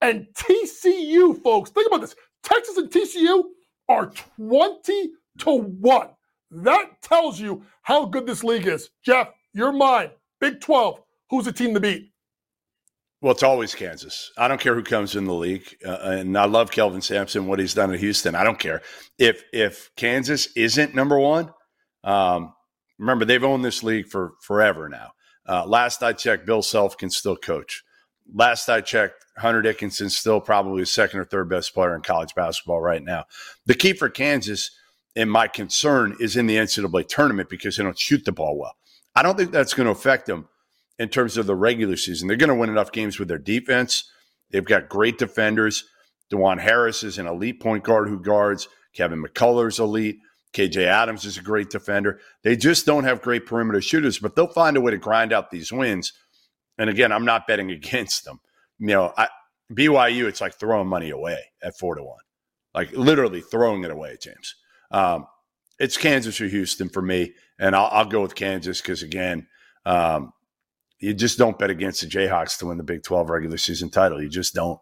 and 0.00 0.26
TCU, 0.34 1.42
folks. 1.42 1.70
Think 1.70 1.86
about 1.86 2.00
this. 2.00 2.16
Texas 2.42 2.76
and 2.76 2.90
TCU 2.90 3.44
are 3.88 4.12
20 4.38 5.10
to 5.38 5.50
1. 5.50 6.08
That 6.50 7.02
tells 7.02 7.40
you 7.40 7.62
how 7.82 8.06
good 8.06 8.26
this 8.26 8.44
league 8.44 8.66
is. 8.66 8.90
Jeff, 9.04 9.28
you're 9.52 9.72
mine. 9.72 10.10
Big 10.40 10.60
12. 10.60 11.00
Who's 11.30 11.46
the 11.46 11.52
team 11.52 11.74
to 11.74 11.80
beat? 11.80 12.12
Well, 13.20 13.32
it's 13.32 13.42
always 13.42 13.74
Kansas. 13.74 14.30
I 14.36 14.46
don't 14.46 14.60
care 14.60 14.74
who 14.74 14.82
comes 14.82 15.16
in 15.16 15.24
the 15.24 15.34
league, 15.34 15.64
uh, 15.84 15.98
and 16.02 16.36
I 16.36 16.44
love 16.44 16.70
Kelvin 16.70 17.00
Sampson. 17.00 17.46
What 17.46 17.58
he's 17.58 17.74
done 17.74 17.92
at 17.92 17.98
Houston, 17.98 18.34
I 18.34 18.44
don't 18.44 18.58
care 18.58 18.82
if 19.18 19.42
if 19.52 19.90
Kansas 19.96 20.48
isn't 20.54 20.94
number 20.94 21.18
one. 21.18 21.50
Um, 22.04 22.52
remember, 22.98 23.24
they've 23.24 23.42
owned 23.42 23.64
this 23.64 23.82
league 23.82 24.06
for 24.08 24.34
forever 24.42 24.88
now. 24.90 25.12
Uh, 25.48 25.66
last 25.66 26.02
I 26.02 26.12
checked, 26.12 26.46
Bill 26.46 26.62
Self 26.62 26.98
can 26.98 27.08
still 27.08 27.36
coach 27.36 27.82
last 28.34 28.68
I 28.68 28.80
checked, 28.80 29.24
Hunter 29.38 29.62
Dickinson's 29.62 30.16
still 30.16 30.40
probably 30.40 30.82
the 30.82 30.86
second 30.86 31.20
or 31.20 31.24
third 31.24 31.48
best 31.48 31.74
player 31.74 31.94
in 31.94 32.02
college 32.02 32.34
basketball 32.34 32.80
right 32.80 33.02
now. 33.02 33.24
The 33.66 33.74
key 33.74 33.92
for 33.92 34.08
Kansas 34.08 34.70
and 35.14 35.30
my 35.30 35.48
concern 35.48 36.16
is 36.20 36.36
in 36.36 36.46
the 36.46 36.56
NCAA 36.56 37.08
tournament 37.08 37.48
because 37.48 37.76
they 37.76 37.82
don't 37.82 37.98
shoot 37.98 38.24
the 38.24 38.32
ball 38.32 38.58
well. 38.58 38.76
I 39.14 39.22
don't 39.22 39.36
think 39.36 39.50
that's 39.50 39.74
going 39.74 39.86
to 39.86 39.92
affect 39.92 40.26
them 40.26 40.48
in 40.98 41.08
terms 41.08 41.36
of 41.36 41.46
the 41.46 41.54
regular 41.54 41.96
season. 41.96 42.28
They're 42.28 42.36
going 42.36 42.48
to 42.48 42.54
win 42.54 42.70
enough 42.70 42.92
games 42.92 43.18
with 43.18 43.28
their 43.28 43.38
defense. 43.38 44.10
They've 44.50 44.64
got 44.64 44.88
great 44.88 45.18
defenders. 45.18 45.84
Dajuan 46.32 46.60
Harris 46.60 47.02
is 47.02 47.18
an 47.18 47.26
elite 47.26 47.60
point 47.60 47.84
guard 47.84 48.08
who 48.08 48.20
guards. 48.20 48.68
Kevin 48.94 49.22
McCullar's 49.22 49.78
elite. 49.78 50.18
KJ 50.54 50.86
Adams 50.86 51.26
is 51.26 51.36
a 51.36 51.42
great 51.42 51.68
defender. 51.68 52.18
They 52.42 52.56
just 52.56 52.86
don't 52.86 53.04
have 53.04 53.20
great 53.20 53.44
perimeter 53.44 53.82
shooters, 53.82 54.18
but 54.18 54.34
they'll 54.34 54.46
find 54.46 54.76
a 54.76 54.80
way 54.80 54.90
to 54.90 54.98
grind 54.98 55.32
out 55.32 55.50
these 55.50 55.70
wins– 55.70 56.12
and 56.78 56.90
again, 56.90 57.12
I'm 57.12 57.24
not 57.24 57.46
betting 57.46 57.70
against 57.70 58.24
them. 58.24 58.40
You 58.78 58.88
know, 58.88 59.12
I, 59.16 59.28
BYU, 59.72 60.24
it's 60.24 60.40
like 60.40 60.54
throwing 60.54 60.88
money 60.88 61.10
away 61.10 61.38
at 61.62 61.78
four 61.78 61.94
to 61.94 62.02
one, 62.02 62.18
like 62.74 62.92
literally 62.92 63.40
throwing 63.40 63.84
it 63.84 63.90
away, 63.90 64.16
James. 64.20 64.54
Um, 64.90 65.26
it's 65.78 65.96
Kansas 65.96 66.40
or 66.40 66.46
Houston 66.46 66.88
for 66.88 67.02
me, 67.02 67.34
and 67.58 67.74
I'll, 67.74 67.88
I'll 67.90 68.04
go 68.04 68.22
with 68.22 68.34
Kansas 68.34 68.80
because 68.80 69.02
again, 69.02 69.46
um, 69.84 70.32
you 70.98 71.12
just 71.12 71.38
don't 71.38 71.58
bet 71.58 71.70
against 71.70 72.00
the 72.00 72.06
Jayhawks 72.06 72.58
to 72.58 72.66
win 72.66 72.78
the 72.78 72.84
Big 72.84 73.02
12 73.02 73.28
regular 73.28 73.58
season 73.58 73.90
title. 73.90 74.22
You 74.22 74.28
just 74.28 74.54
don't. 74.54 74.80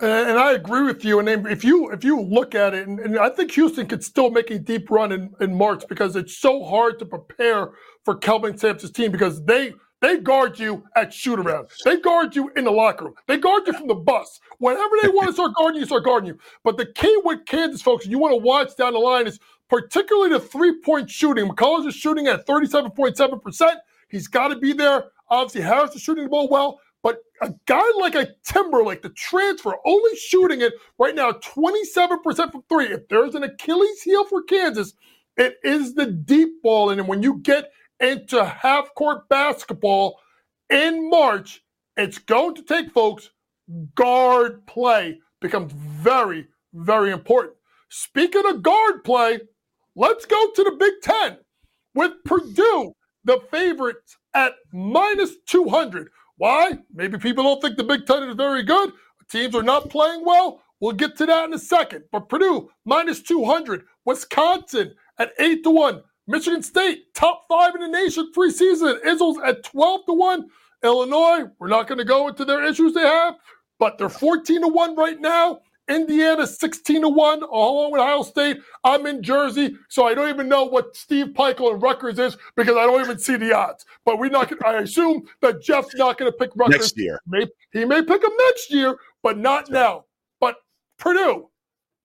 And 0.00 0.38
I 0.38 0.52
agree 0.52 0.82
with 0.82 1.04
you. 1.04 1.20
And 1.20 1.28
if 1.28 1.62
you 1.62 1.90
if 1.92 2.02
you 2.02 2.20
look 2.20 2.54
at 2.56 2.74
it, 2.74 2.88
and, 2.88 2.98
and, 2.98 3.18
I 3.18 3.28
think 3.28 3.52
Houston 3.52 3.86
could 3.86 4.02
still 4.02 4.28
make 4.28 4.50
a 4.50 4.58
deep 4.58 4.90
run 4.90 5.12
in, 5.12 5.32
in 5.40 5.56
March 5.56 5.84
because 5.88 6.16
it's 6.16 6.36
so 6.36 6.64
hard 6.64 6.98
to 6.98 7.06
prepare 7.06 7.70
for 8.04 8.16
Kelvin 8.16 8.58
Sampson's 8.58 8.92
team 8.92 9.12
because 9.12 9.44
they 9.44 9.72
They 10.04 10.18
guard 10.18 10.58
you 10.58 10.84
at 10.96 11.14
shoot 11.14 11.38
around. 11.38 11.68
They 11.82 11.98
guard 11.98 12.36
you 12.36 12.50
in 12.56 12.64
the 12.64 12.70
locker 12.70 13.06
room. 13.06 13.14
They 13.26 13.38
guard 13.38 13.66
you 13.66 13.72
from 13.72 13.88
the 13.88 13.94
bus. 13.94 14.38
Whenever 14.58 14.96
they 15.00 15.08
want 15.08 15.28
to 15.28 15.32
start 15.32 15.54
guarding 15.54 15.80
you, 15.80 15.86
start 15.86 16.04
guarding 16.04 16.26
you. 16.26 16.38
But 16.62 16.76
the 16.76 16.84
key 16.84 17.18
with 17.24 17.46
Kansas, 17.46 17.80
folks, 17.80 18.04
you 18.04 18.18
want 18.18 18.32
to 18.32 18.36
watch 18.36 18.76
down 18.76 18.92
the 18.92 18.98
line 18.98 19.26
is 19.26 19.40
particularly 19.70 20.28
the 20.28 20.40
three 20.40 20.78
point 20.82 21.08
shooting. 21.08 21.48
McCullers 21.48 21.88
is 21.88 21.94
shooting 21.94 22.26
at 22.26 22.46
37.7%. 22.46 23.76
He's 24.10 24.28
got 24.28 24.48
to 24.48 24.56
be 24.56 24.74
there. 24.74 25.06
Obviously, 25.30 25.62
Harris 25.62 25.94
is 25.94 26.02
shooting 26.02 26.24
the 26.24 26.28
ball 26.30 26.50
well. 26.50 26.80
But 27.02 27.20
a 27.40 27.54
guy 27.64 27.90
like 27.98 28.14
a 28.14 28.28
Timberlake, 28.44 29.00
the 29.00 29.08
transfer, 29.08 29.74
only 29.86 30.16
shooting 30.16 30.60
it 30.60 30.74
right 30.98 31.14
now 31.14 31.32
27% 31.32 32.52
from 32.52 32.62
three. 32.68 32.88
If 32.88 33.08
there's 33.08 33.34
an 33.34 33.44
Achilles 33.44 34.02
heel 34.02 34.24
for 34.24 34.42
Kansas, 34.42 34.92
it 35.38 35.54
is 35.64 35.94
the 35.94 36.06
deep 36.06 36.62
ball. 36.62 36.90
And 36.90 37.08
when 37.08 37.22
you 37.22 37.38
get 37.38 37.70
into 38.00 38.44
half 38.44 38.94
court 38.94 39.28
basketball 39.28 40.18
in 40.70 41.08
March, 41.10 41.62
it's 41.96 42.18
going 42.18 42.54
to 42.56 42.62
take 42.62 42.90
folks 42.90 43.30
guard 43.94 44.66
play 44.66 45.18
becomes 45.40 45.72
very, 45.72 46.46
very 46.72 47.10
important. 47.10 47.54
Speaking 47.88 48.44
of 48.46 48.62
guard 48.62 49.04
play, 49.04 49.40
let's 49.94 50.26
go 50.26 50.50
to 50.54 50.64
the 50.64 50.76
Big 50.78 50.94
Ten 51.02 51.38
with 51.94 52.12
Purdue, 52.24 52.92
the 53.24 53.40
favorites 53.50 54.16
at 54.34 54.54
minus 54.72 55.36
200. 55.46 56.08
Why? 56.36 56.78
Maybe 56.92 57.18
people 57.18 57.44
don't 57.44 57.62
think 57.62 57.76
the 57.76 57.84
Big 57.84 58.06
Ten 58.06 58.24
is 58.24 58.34
very 58.34 58.62
good. 58.62 58.92
Teams 59.30 59.54
are 59.54 59.62
not 59.62 59.90
playing 59.90 60.24
well. 60.24 60.62
We'll 60.80 60.92
get 60.92 61.16
to 61.18 61.26
that 61.26 61.44
in 61.44 61.54
a 61.54 61.58
second. 61.58 62.04
But 62.10 62.28
Purdue, 62.28 62.70
minus 62.84 63.22
200. 63.22 63.84
Wisconsin 64.04 64.94
at 65.18 65.32
8 65.38 65.62
to 65.64 65.70
1. 65.70 66.02
Michigan 66.26 66.62
State, 66.62 67.12
top 67.14 67.44
five 67.48 67.74
in 67.74 67.82
the 67.82 67.88
nation 67.88 68.30
preseason. 68.34 69.02
Izzo's 69.04 69.38
at 69.44 69.62
12 69.64 70.06
to 70.06 70.12
1. 70.14 70.48
Illinois, 70.82 71.44
we're 71.58 71.68
not 71.68 71.86
going 71.86 71.98
to 71.98 72.04
go 72.04 72.28
into 72.28 72.44
their 72.44 72.64
issues 72.64 72.94
they 72.94 73.00
have, 73.00 73.36
but 73.78 73.96
they're 73.98 74.08
14 74.08 74.62
to 74.62 74.68
1 74.68 74.96
right 74.96 75.20
now. 75.20 75.60
Indiana 75.88 76.46
16 76.46 77.02
to 77.02 77.08
1, 77.10 77.42
along 77.42 77.92
with 77.92 78.00
Ohio 78.00 78.22
State. 78.22 78.58
I'm 78.84 79.04
in 79.04 79.22
Jersey, 79.22 79.76
so 79.90 80.06
I 80.06 80.14
don't 80.14 80.30
even 80.30 80.48
know 80.48 80.64
what 80.64 80.96
Steve 80.96 81.28
Pikiell 81.28 81.72
and 81.72 81.82
Rutgers 81.82 82.18
is 82.18 82.38
because 82.56 82.76
I 82.76 82.86
don't 82.86 83.02
even 83.02 83.18
see 83.18 83.36
the 83.36 83.52
odds. 83.52 83.84
But 84.04 84.18
we're 84.18 84.30
not 84.30 84.50
I 84.64 84.78
assume 84.78 85.24
that 85.42 85.62
Jeff's 85.62 85.94
not 85.94 86.16
gonna 86.16 86.32
pick 86.32 86.50
Rutgers 86.56 86.80
next 86.80 86.98
year. 86.98 87.20
May, 87.26 87.46
he 87.72 87.84
may 87.84 88.02
pick 88.02 88.22
them 88.22 88.32
next 88.48 88.70
year, 88.70 88.96
but 89.22 89.36
not 89.36 89.70
now. 89.70 90.06
But 90.40 90.56
Purdue, 90.98 91.50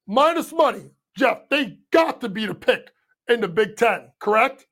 minus 0.07 0.51
money. 0.51 0.91
Jeff, 1.15 1.47
they 1.49 1.77
got 1.91 2.19
to 2.21 2.27
be 2.27 2.45
the 2.45 2.55
pick 2.55 2.91
in 3.29 3.41
the 3.41 3.47
Big 3.47 3.77
Ten, 3.77 4.11
correct? 4.19 4.65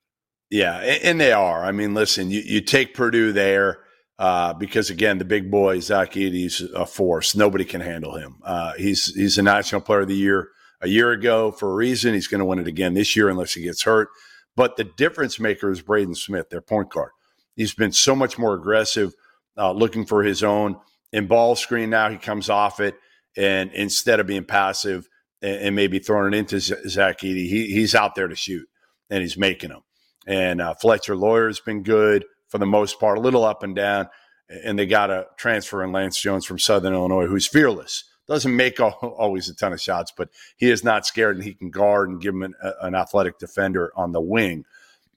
Yeah, 0.49 0.77
and 0.77 1.19
they 1.19 1.33
are. 1.33 1.63
I 1.63 1.71
mean, 1.71 1.93
listen, 1.93 2.31
you, 2.31 2.41
you 2.41 2.61
take 2.61 2.93
Purdue 2.93 3.33
there 3.33 3.79
uh, 4.17 4.53
because 4.53 4.89
again, 4.89 5.17
the 5.17 5.25
big 5.25 5.51
boy 5.51 5.79
Zach 5.79 6.15
Edey's 6.15 6.61
a 6.73 6.85
force. 6.85 7.35
Nobody 7.35 7.65
can 7.65 7.81
handle 7.81 8.15
him. 8.15 8.37
Uh, 8.43 8.73
he's 8.73 9.13
he's 9.13 9.37
a 9.37 9.43
national 9.43 9.81
player 9.81 10.01
of 10.01 10.07
the 10.07 10.15
year 10.15 10.49
a 10.81 10.87
year 10.87 11.11
ago 11.11 11.51
for 11.51 11.71
a 11.71 11.75
reason. 11.75 12.13
He's 12.13 12.27
going 12.27 12.39
to 12.39 12.45
win 12.45 12.59
it 12.59 12.67
again 12.67 12.93
this 12.93 13.15
year 13.15 13.29
unless 13.29 13.53
he 13.53 13.63
gets 13.63 13.83
hurt. 13.83 14.09
But 14.55 14.75
the 14.75 14.85
difference 14.85 15.39
maker 15.39 15.69
is 15.69 15.81
Braden 15.81 16.15
Smith, 16.15 16.49
their 16.49 16.61
point 16.61 16.89
guard. 16.89 17.11
He's 17.55 17.73
been 17.73 17.91
so 17.91 18.15
much 18.15 18.37
more 18.37 18.53
aggressive, 18.53 19.13
uh, 19.57 19.71
looking 19.71 20.05
for 20.05 20.23
his 20.23 20.43
own. 20.43 20.77
In 21.13 21.27
ball 21.27 21.55
screen 21.55 21.89
now, 21.89 22.09
he 22.09 22.17
comes 22.17 22.49
off 22.49 22.79
it, 22.79 22.95
and 23.35 23.71
instead 23.71 24.19
of 24.19 24.27
being 24.27 24.45
passive 24.45 25.07
and, 25.41 25.55
and 25.55 25.75
maybe 25.75 25.99
throwing 25.99 26.33
it 26.33 26.37
into 26.37 26.59
Zach 26.59 27.19
Edey, 27.19 27.47
he, 27.47 27.67
he's 27.67 27.95
out 27.95 28.15
there 28.15 28.27
to 28.27 28.35
shoot, 28.35 28.67
and 29.09 29.21
he's 29.21 29.37
making 29.37 29.69
them. 29.69 29.81
And 30.27 30.61
uh, 30.61 30.73
Fletcher 30.75 31.15
Loyer's 31.15 31.59
been 31.59 31.83
good 31.83 32.25
for 32.49 32.57
the 32.57 32.65
most 32.65 32.99
part, 32.99 33.17
a 33.17 33.21
little 33.21 33.43
up 33.43 33.63
and 33.63 33.75
down. 33.75 34.09
And 34.49 34.79
they 34.79 34.85
got 34.85 35.09
a 35.09 35.27
transfer 35.37 35.83
in 35.83 35.91
Lance 35.91 36.19
Jones 36.19 36.45
from 36.45 36.59
Southern 36.59 36.93
Illinois, 36.93 37.27
who's 37.27 37.47
fearless. 37.47 38.05
Doesn't 38.27 38.55
make 38.55 38.79
always 38.79 39.49
a 39.49 39.55
ton 39.55 39.73
of 39.73 39.81
shots, 39.81 40.13
but 40.15 40.29
he 40.57 40.69
is 40.69 40.83
not 40.83 41.05
scared 41.05 41.35
and 41.35 41.43
he 41.43 41.53
can 41.53 41.69
guard 41.69 42.09
and 42.09 42.21
give 42.21 42.33
him 42.33 42.43
an, 42.43 42.53
an 42.81 42.95
athletic 42.95 43.39
defender 43.39 43.91
on 43.95 44.11
the 44.11 44.21
wing. 44.21 44.65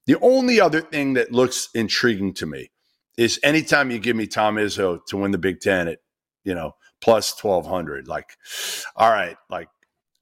The 0.07 0.19
only 0.21 0.61
other 0.61 0.81
thing 0.81 1.15
that 1.15 1.33
looks 1.33 1.69
intriguing 1.75 2.35
to 2.35 2.47
me 2.47 2.71
is 3.17 3.39
anytime 3.43 3.91
you 3.91 3.99
give 3.99 4.17
me 4.17 4.27
Tom 4.27 4.57
Izzo 4.57 5.05
to 5.07 5.17
win 5.17 5.31
the 5.31 5.39
Big 5.39 5.61
Ten 5.61 5.89
at, 5.89 5.99
you 6.43 6.55
know, 6.55 6.75
plus 7.01 7.33
1200, 7.43 8.09
like, 8.09 8.37
all 8.97 9.11
right, 9.11 9.37
like, 9.49 9.69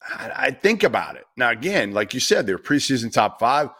I, 0.02 0.33
I 0.35 0.50
think 0.50 0.83
about 0.83 1.17
it. 1.17 1.25
Now, 1.37 1.50
again, 1.50 1.93
like 1.93 2.14
you 2.14 2.21
said, 2.21 2.47
they're 2.47 2.59
preseason 2.59 3.12
top 3.12 3.38
five. 3.38 3.71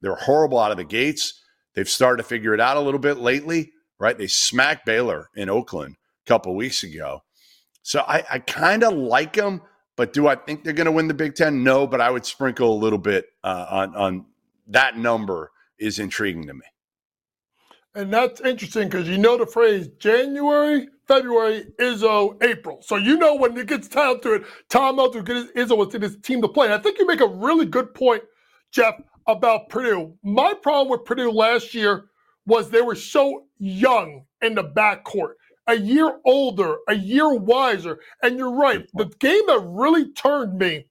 They're 0.00 0.14
horrible 0.14 0.58
out 0.58 0.70
of 0.70 0.76
the 0.76 0.84
gates. 0.84 1.42
They've 1.74 1.88
started 1.88 2.22
to 2.22 2.28
figure 2.28 2.54
it 2.54 2.60
out 2.60 2.76
a 2.76 2.80
little 2.80 3.00
bit 3.00 3.18
lately, 3.18 3.72
right? 3.98 4.16
They 4.16 4.26
smacked 4.26 4.86
Baylor 4.86 5.28
in 5.34 5.50
Oakland 5.50 5.96
a 6.26 6.28
couple 6.28 6.54
weeks 6.54 6.82
ago. 6.82 7.22
So 7.82 8.00
I, 8.00 8.24
I 8.30 8.38
kind 8.40 8.82
of 8.82 8.94
like 8.94 9.34
them, 9.34 9.62
but 9.96 10.12
do 10.12 10.26
I 10.26 10.36
think 10.36 10.64
they're 10.64 10.72
going 10.72 10.86
to 10.86 10.92
win 10.92 11.08
the 11.08 11.14
Big 11.14 11.34
Ten? 11.34 11.62
No, 11.62 11.86
but 11.86 12.00
I 12.00 12.10
would 12.10 12.26
sprinkle 12.26 12.72
a 12.72 12.78
little 12.78 12.98
bit 12.98 13.26
uh, 13.44 13.66
on, 13.70 13.94
on 13.94 14.26
that 14.68 14.96
number 14.96 15.50
is 15.78 15.98
intriguing 15.98 16.46
to 16.46 16.54
me. 16.54 16.66
And 17.96 18.12
that's 18.12 18.42
interesting 18.42 18.88
because 18.90 19.08
you 19.08 19.16
know 19.16 19.38
the 19.38 19.46
phrase 19.46 19.88
January, 19.98 20.88
February, 21.08 21.64
Izzo, 21.80 22.40
April. 22.44 22.82
So 22.82 22.96
you 22.96 23.16
know 23.16 23.34
when 23.36 23.56
it 23.56 23.66
gets 23.66 23.88
down 23.88 24.20
to 24.20 24.34
it, 24.34 24.42
Tom 24.68 24.98
Elder 24.98 25.22
get 25.22 25.36
his 25.36 25.50
Izzo 25.52 25.78
with 25.78 26.02
his 26.02 26.18
team 26.18 26.42
to 26.42 26.48
play. 26.48 26.66
And 26.66 26.74
I 26.74 26.78
think 26.78 26.98
you 26.98 27.06
make 27.06 27.22
a 27.22 27.26
really 27.26 27.64
good 27.64 27.94
point, 27.94 28.22
Jeff, 28.70 29.00
about 29.26 29.70
Purdue. 29.70 30.14
My 30.22 30.52
problem 30.52 30.90
with 30.90 31.06
Purdue 31.06 31.30
last 31.30 31.72
year 31.72 32.10
was 32.44 32.68
they 32.68 32.82
were 32.82 32.94
so 32.94 33.46
young 33.58 34.26
in 34.42 34.56
the 34.56 34.64
backcourt, 34.64 35.32
a 35.66 35.76
year 35.76 36.20
older, 36.26 36.76
a 36.88 36.94
year 36.94 37.32
wiser. 37.32 37.98
And 38.22 38.36
you're 38.36 38.54
right. 38.54 38.86
The 38.92 39.06
game 39.20 39.46
that 39.46 39.64
really 39.64 40.12
turned 40.12 40.58
me 40.58 40.86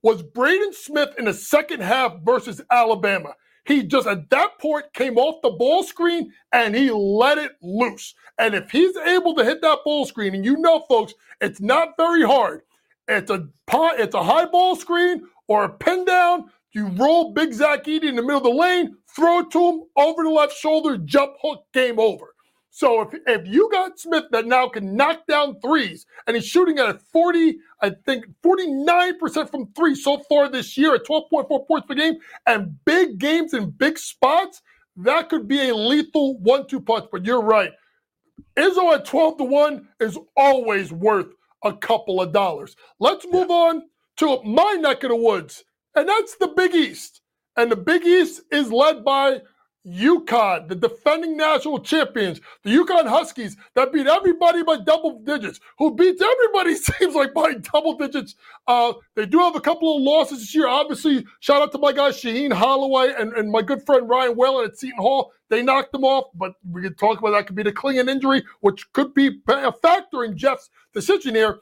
was 0.00 0.22
Braden 0.22 0.72
Smith 0.72 1.10
in 1.18 1.26
the 1.26 1.34
second 1.34 1.82
half 1.82 2.16
versus 2.24 2.62
Alabama. 2.70 3.34
He 3.66 3.82
just 3.82 4.06
at 4.06 4.30
that 4.30 4.58
point 4.60 4.86
came 4.92 5.18
off 5.18 5.42
the 5.42 5.50
ball 5.50 5.82
screen 5.82 6.32
and 6.52 6.74
he 6.74 6.90
let 6.90 7.38
it 7.38 7.52
loose. 7.62 8.14
And 8.38 8.54
if 8.54 8.70
he's 8.70 8.96
able 8.96 9.34
to 9.34 9.44
hit 9.44 9.60
that 9.62 9.78
ball 9.84 10.06
screen, 10.06 10.34
and 10.34 10.44
you 10.44 10.56
know, 10.56 10.84
folks, 10.88 11.14
it's 11.40 11.60
not 11.60 11.96
very 11.96 12.22
hard. 12.22 12.62
It's 13.08 13.30
a 13.30 13.48
it's 13.72 14.14
a 14.14 14.22
high 14.22 14.46
ball 14.46 14.76
screen 14.76 15.22
or 15.48 15.64
a 15.64 15.68
pin 15.68 16.04
down 16.04 16.50
you 16.76 16.88
roll 16.88 17.32
Big 17.32 17.54
Zach 17.54 17.84
Edey 17.84 18.04
in 18.04 18.16
the 18.16 18.22
middle 18.22 18.36
of 18.36 18.42
the 18.42 18.50
lane, 18.50 18.98
throw 19.16 19.38
it 19.38 19.50
to 19.52 19.58
him 19.58 19.82
over 19.96 20.24
the 20.24 20.28
left 20.28 20.54
shoulder, 20.54 20.98
jump 20.98 21.32
hook, 21.40 21.64
game 21.72 21.98
over. 21.98 22.34
So 22.76 23.00
if, 23.00 23.14
if 23.26 23.46
you 23.46 23.70
got 23.72 23.98
Smith 23.98 24.24
that 24.32 24.44
now 24.44 24.68
can 24.68 24.94
knock 24.94 25.26
down 25.26 25.58
threes 25.60 26.04
and 26.26 26.36
he's 26.36 26.44
shooting 26.44 26.78
at 26.78 26.94
a 26.94 26.98
40, 27.10 27.56
I 27.80 27.88
think 28.04 28.26
49% 28.44 29.50
from 29.50 29.72
three 29.72 29.94
so 29.94 30.18
far 30.28 30.50
this 30.50 30.76
year 30.76 30.94
at 30.94 31.06
12.4 31.06 31.66
points 31.66 31.86
per 31.86 31.94
game 31.94 32.16
and 32.46 32.76
big 32.84 33.16
games 33.16 33.54
in 33.54 33.70
big 33.70 33.98
spots, 33.98 34.60
that 34.96 35.30
could 35.30 35.48
be 35.48 35.70
a 35.70 35.74
lethal 35.74 36.36
one-two 36.40 36.82
punch. 36.82 37.06
But 37.10 37.24
you're 37.24 37.40
right. 37.40 37.72
Izzo 38.58 38.92
at 38.94 39.06
12 39.06 39.38
to 39.38 39.44
1 39.44 39.88
is 40.00 40.18
always 40.36 40.92
worth 40.92 41.32
a 41.64 41.72
couple 41.72 42.20
of 42.20 42.34
dollars. 42.34 42.76
Let's 43.00 43.24
move 43.32 43.50
on 43.50 43.84
to 44.18 44.42
my 44.42 44.74
neck 44.74 45.02
of 45.02 45.08
the 45.08 45.16
woods 45.16 45.64
and 45.94 46.06
that's 46.06 46.36
the 46.36 46.48
Big 46.48 46.74
East. 46.74 47.22
And 47.56 47.72
the 47.72 47.76
Big 47.76 48.04
East 48.04 48.42
is 48.52 48.70
led 48.70 49.02
by 49.02 49.40
UConn, 49.86 50.68
the 50.68 50.74
defending 50.74 51.36
national 51.36 51.78
champions, 51.78 52.40
the 52.64 52.70
UConn 52.70 53.06
Huskies 53.06 53.56
that 53.74 53.92
beat 53.92 54.06
everybody 54.06 54.62
by 54.62 54.78
double 54.78 55.20
digits, 55.20 55.60
who 55.78 55.94
beats 55.94 56.20
everybody, 56.20 56.74
seems 56.98 57.14
like, 57.14 57.32
by 57.32 57.54
double 57.54 57.96
digits. 57.96 58.34
Uh, 58.66 58.94
they 59.14 59.26
do 59.26 59.38
have 59.38 59.54
a 59.54 59.60
couple 59.60 59.96
of 59.96 60.02
losses 60.02 60.40
this 60.40 60.54
year. 60.54 60.66
Obviously, 60.66 61.24
shout 61.40 61.62
out 61.62 61.72
to 61.72 61.78
my 61.78 61.92
guy 61.92 62.10
Shaheen 62.10 62.52
Holloway 62.52 63.14
and, 63.16 63.32
and 63.34 63.50
my 63.50 63.62
good 63.62 63.84
friend 63.86 64.08
Ryan 64.08 64.36
Whalen 64.36 64.64
at 64.64 64.76
Seton 64.78 64.98
Hall. 64.98 65.32
They 65.48 65.62
knocked 65.62 65.92
them 65.92 66.04
off, 66.04 66.26
but 66.34 66.54
we 66.68 66.82
can 66.82 66.94
talk 66.94 67.20
about 67.20 67.30
that 67.30 67.46
could 67.46 67.54
be 67.54 67.62
the 67.62 67.72
Clingan 67.72 68.08
injury, 68.08 68.42
which 68.60 68.92
could 68.92 69.14
be 69.14 69.40
a 69.48 69.72
factor 69.72 70.24
in 70.24 70.36
Jeff's 70.36 70.70
decision 70.92 71.36
here. 71.36 71.60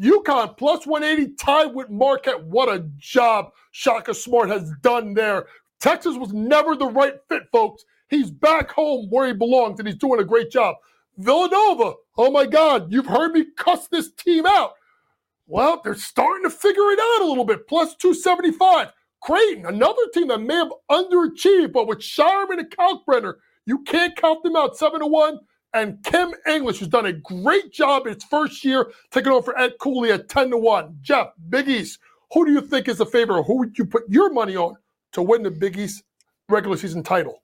UConn 0.00 0.56
plus 0.56 0.86
180 0.86 1.34
tied 1.34 1.74
with 1.74 1.88
Marquette. 1.88 2.44
What 2.44 2.68
a 2.68 2.84
job 2.98 3.52
Shaka 3.70 4.14
Smart 4.14 4.48
has 4.48 4.72
done 4.82 5.14
there. 5.14 5.46
Texas 5.84 6.16
was 6.16 6.32
never 6.32 6.74
the 6.74 6.86
right 6.86 7.16
fit, 7.28 7.42
folks. 7.52 7.84
He's 8.08 8.30
back 8.30 8.70
home 8.70 9.08
where 9.10 9.26
he 9.26 9.34
belongs, 9.34 9.78
and 9.78 9.86
he's 9.86 9.98
doing 9.98 10.18
a 10.18 10.24
great 10.24 10.50
job. 10.50 10.76
Villanova, 11.18 11.92
oh 12.16 12.30
my 12.30 12.46
God, 12.46 12.90
you've 12.90 13.04
heard 13.04 13.32
me 13.32 13.44
cuss 13.58 13.86
this 13.88 14.10
team 14.14 14.46
out. 14.46 14.72
Well, 15.46 15.82
they're 15.84 15.94
starting 15.94 16.44
to 16.44 16.48
figure 16.48 16.90
it 16.90 16.98
out 16.98 17.20
a 17.20 17.28
little 17.28 17.44
bit. 17.44 17.68
Plus 17.68 17.94
275. 17.96 18.92
Creighton, 19.20 19.66
another 19.66 20.00
team 20.14 20.28
that 20.28 20.40
may 20.40 20.54
have 20.54 20.72
underachieved, 20.90 21.74
but 21.74 21.86
with 21.86 21.98
Scheierman 21.98 22.60
and 22.60 22.70
Kalkbrenner, 22.70 23.34
you 23.66 23.82
can't 23.82 24.16
count 24.16 24.42
them 24.42 24.56
out. 24.56 24.78
7 24.78 25.00
to 25.00 25.06
1 25.06 25.38
and 25.74 26.02
Kim 26.02 26.32
English, 26.48 26.78
has 26.78 26.88
done 26.88 27.04
a 27.04 27.12
great 27.12 27.74
job 27.74 28.06
in 28.06 28.14
its 28.14 28.24
first 28.24 28.64
year, 28.64 28.90
taking 29.10 29.32
over 29.32 29.58
Ed 29.58 29.74
Cooley 29.78 30.12
at 30.12 30.30
10 30.30 30.48
to 30.48 30.56
1. 30.56 30.96
Jeff, 31.02 31.32
Big 31.50 31.68
East, 31.68 31.98
who 32.32 32.46
do 32.46 32.52
you 32.52 32.62
think 32.62 32.88
is 32.88 32.96
the 32.96 33.04
favorite? 33.04 33.42
Who 33.42 33.58
would 33.58 33.76
you 33.76 33.84
put 33.84 34.04
your 34.08 34.32
money 34.32 34.56
on 34.56 34.76
to 35.14 35.22
win 35.22 35.42
the 35.42 35.50
Big 35.50 35.78
East 35.78 36.02
regular 36.48 36.76
season 36.76 37.02
title? 37.02 37.42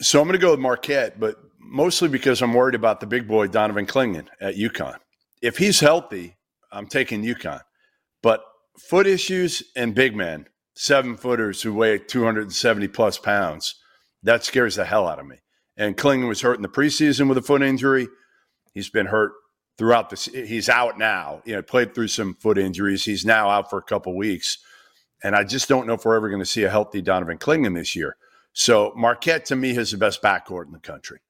So 0.00 0.20
I'm 0.20 0.28
going 0.28 0.38
to 0.38 0.44
go 0.44 0.52
with 0.52 0.60
Marquette, 0.60 1.18
but 1.18 1.36
mostly 1.58 2.08
because 2.08 2.40
I'm 2.40 2.54
worried 2.54 2.74
about 2.74 3.00
the 3.00 3.06
big 3.06 3.26
boy 3.26 3.48
Donovan 3.48 3.86
Clingan 3.86 4.28
at 4.40 4.54
UConn. 4.54 4.98
If 5.42 5.58
he's 5.58 5.80
healthy, 5.80 6.36
I'm 6.70 6.86
taking 6.86 7.24
UConn. 7.24 7.62
But 8.22 8.42
foot 8.78 9.06
issues 9.06 9.62
and 9.76 9.94
big 9.94 10.14
men, 10.14 10.46
seven 10.74 11.16
footers 11.16 11.62
who 11.62 11.74
weigh 11.74 11.98
270 11.98 12.88
plus 12.88 13.18
pounds, 13.18 13.74
that 14.22 14.44
scares 14.44 14.76
the 14.76 14.84
hell 14.84 15.08
out 15.08 15.18
of 15.18 15.26
me. 15.26 15.36
And 15.76 15.96
Klingon 15.96 16.28
was 16.28 16.40
hurt 16.40 16.56
in 16.56 16.62
the 16.62 16.68
preseason 16.68 17.28
with 17.28 17.38
a 17.38 17.42
foot 17.42 17.62
injury. 17.62 18.08
He's 18.74 18.90
been 18.90 19.06
hurt 19.06 19.32
throughout 19.76 20.10
the. 20.10 20.16
He's 20.46 20.68
out 20.68 20.98
now. 20.98 21.40
You 21.44 21.54
know, 21.54 21.62
played 21.62 21.94
through 21.94 22.08
some 22.08 22.34
foot 22.34 22.58
injuries. 22.58 23.04
He's 23.04 23.24
now 23.24 23.48
out 23.48 23.70
for 23.70 23.78
a 23.78 23.82
couple 23.82 24.16
weeks, 24.16 24.58
and 25.22 25.34
I 25.34 25.44
just 25.44 25.68
don't 25.68 25.86
know 25.86 25.94
if 25.94 26.04
we're 26.04 26.16
ever 26.16 26.28
going 26.28 26.42
to 26.42 26.46
see 26.46 26.64
a 26.64 26.70
healthy 26.70 27.02
Donovan 27.02 27.38
Clingan 27.38 27.74
this 27.74 27.96
year. 27.96 28.16
So 28.52 28.92
Marquette 28.96 29.46
to 29.46 29.56
me 29.56 29.74
has 29.74 29.90
the 29.90 29.98
best 29.98 30.22
backcourt 30.22 30.66
in 30.66 30.72
the 30.72 30.78
country. 30.78 31.20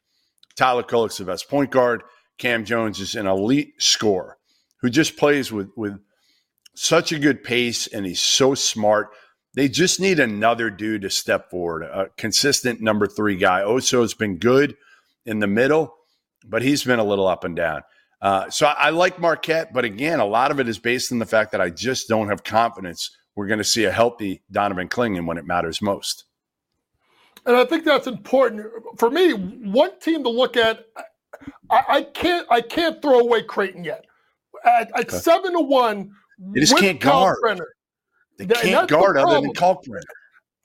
Tyler 0.56 0.82
Kolek's 0.82 1.18
the 1.18 1.24
best 1.24 1.48
point 1.48 1.70
guard. 1.70 2.02
Cam 2.38 2.64
Jones 2.64 3.00
is 3.00 3.14
an 3.14 3.26
elite 3.26 3.74
scorer 3.78 4.38
who 4.80 4.90
just 4.90 5.16
plays 5.16 5.50
with 5.52 5.70
with 5.76 5.98
such 6.74 7.10
a 7.10 7.18
good 7.18 7.42
pace 7.42 7.88
and 7.88 8.06
he's 8.06 8.20
so 8.20 8.54
smart. 8.54 9.08
They 9.54 9.68
just 9.68 9.98
need 10.00 10.20
another 10.20 10.70
dude 10.70 11.02
to 11.02 11.10
step 11.10 11.50
forward, 11.50 11.82
a 11.82 12.08
consistent 12.16 12.80
number 12.80 13.08
three 13.08 13.36
guy. 13.36 13.62
Oso's 13.62 14.14
been 14.14 14.38
good 14.38 14.76
in 15.26 15.40
the 15.40 15.48
middle, 15.48 15.96
but 16.46 16.62
he's 16.62 16.84
been 16.84 17.00
a 17.00 17.04
little 17.04 17.26
up 17.26 17.42
and 17.42 17.56
down. 17.56 17.82
Uh, 18.20 18.48
so 18.50 18.66
I, 18.66 18.72
I, 18.72 18.90
like 18.90 19.20
Marquette, 19.20 19.72
but 19.72 19.84
again, 19.84 20.20
a 20.20 20.24
lot 20.24 20.50
of 20.50 20.60
it 20.60 20.68
is 20.68 20.78
based 20.78 21.12
on 21.12 21.18
the 21.18 21.26
fact 21.26 21.52
that 21.52 21.60
I 21.60 21.70
just 21.70 22.08
don't 22.08 22.28
have 22.28 22.42
confidence 22.42 23.16
we're 23.38 23.46
going 23.46 23.58
to 23.58 23.64
see 23.64 23.84
a 23.84 23.92
healthy 23.92 24.42
Donovan 24.50 24.88
Clingan 24.88 25.24
when 25.24 25.38
it 25.38 25.46
matters 25.46 25.80
most. 25.80 26.24
And 27.46 27.56
I 27.56 27.64
think 27.64 27.84
that's 27.84 28.08
important 28.08 28.66
for 28.96 29.10
me. 29.10 29.32
One 29.32 29.96
team 30.00 30.24
to 30.24 30.28
look 30.28 30.56
at, 30.56 30.86
I, 31.70 31.84
I 31.88 32.02
can't, 32.02 32.48
I 32.50 32.60
can't 32.60 33.00
throw 33.00 33.20
away 33.20 33.44
Creighton 33.44 33.84
yet. 33.84 34.06
At, 34.64 34.90
at 34.98 35.06
okay. 35.06 35.18
seven 35.18 35.52
to 35.52 35.60
one, 35.60 36.10
they 36.52 36.62
just 36.62 36.76
can't 36.78 36.98
guard. 36.98 37.38
They 38.38 38.46
can't 38.46 38.90
guard 38.90 39.14
the 39.14 39.22
other 39.22 39.40
than 39.40 39.52
Kalkbrenner. 39.52 40.00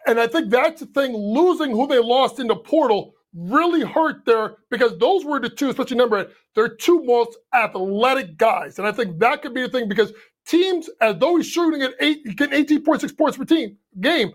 And 0.07 0.19
I 0.19 0.25
think 0.25 0.49
that's 0.49 0.79
the 0.79 0.87
thing. 0.87 1.13
Losing 1.15 1.69
who 1.69 1.85
they 1.85 1.99
lost 1.99 2.39
in 2.39 2.47
the 2.47 2.55
portal 2.55 3.13
really 3.35 3.85
hurt 3.85 4.25
there 4.25 4.55
because 4.71 4.97
those 4.97 5.23
were 5.25 5.39
the 5.39 5.49
two, 5.49 5.69
especially 5.69 5.97
number 5.97 6.17
eight, 6.17 6.29
they're 6.55 6.75
two 6.75 7.03
most 7.03 7.37
athletic 7.53 8.35
guys. 8.37 8.79
And 8.79 8.87
I 8.87 8.91
think 8.91 9.19
that 9.19 9.43
could 9.43 9.53
be 9.53 9.61
the 9.61 9.69
thing 9.69 9.87
because 9.87 10.11
teams, 10.45 10.89
as 11.01 11.17
though 11.17 11.37
he's 11.37 11.47
shooting 11.47 11.81
at 11.81 11.93
eight, 11.99 12.23
getting 12.35 12.65
18.6 12.65 13.17
points 13.17 13.37
per 13.37 13.45
team 13.45 13.77
game, 13.99 14.31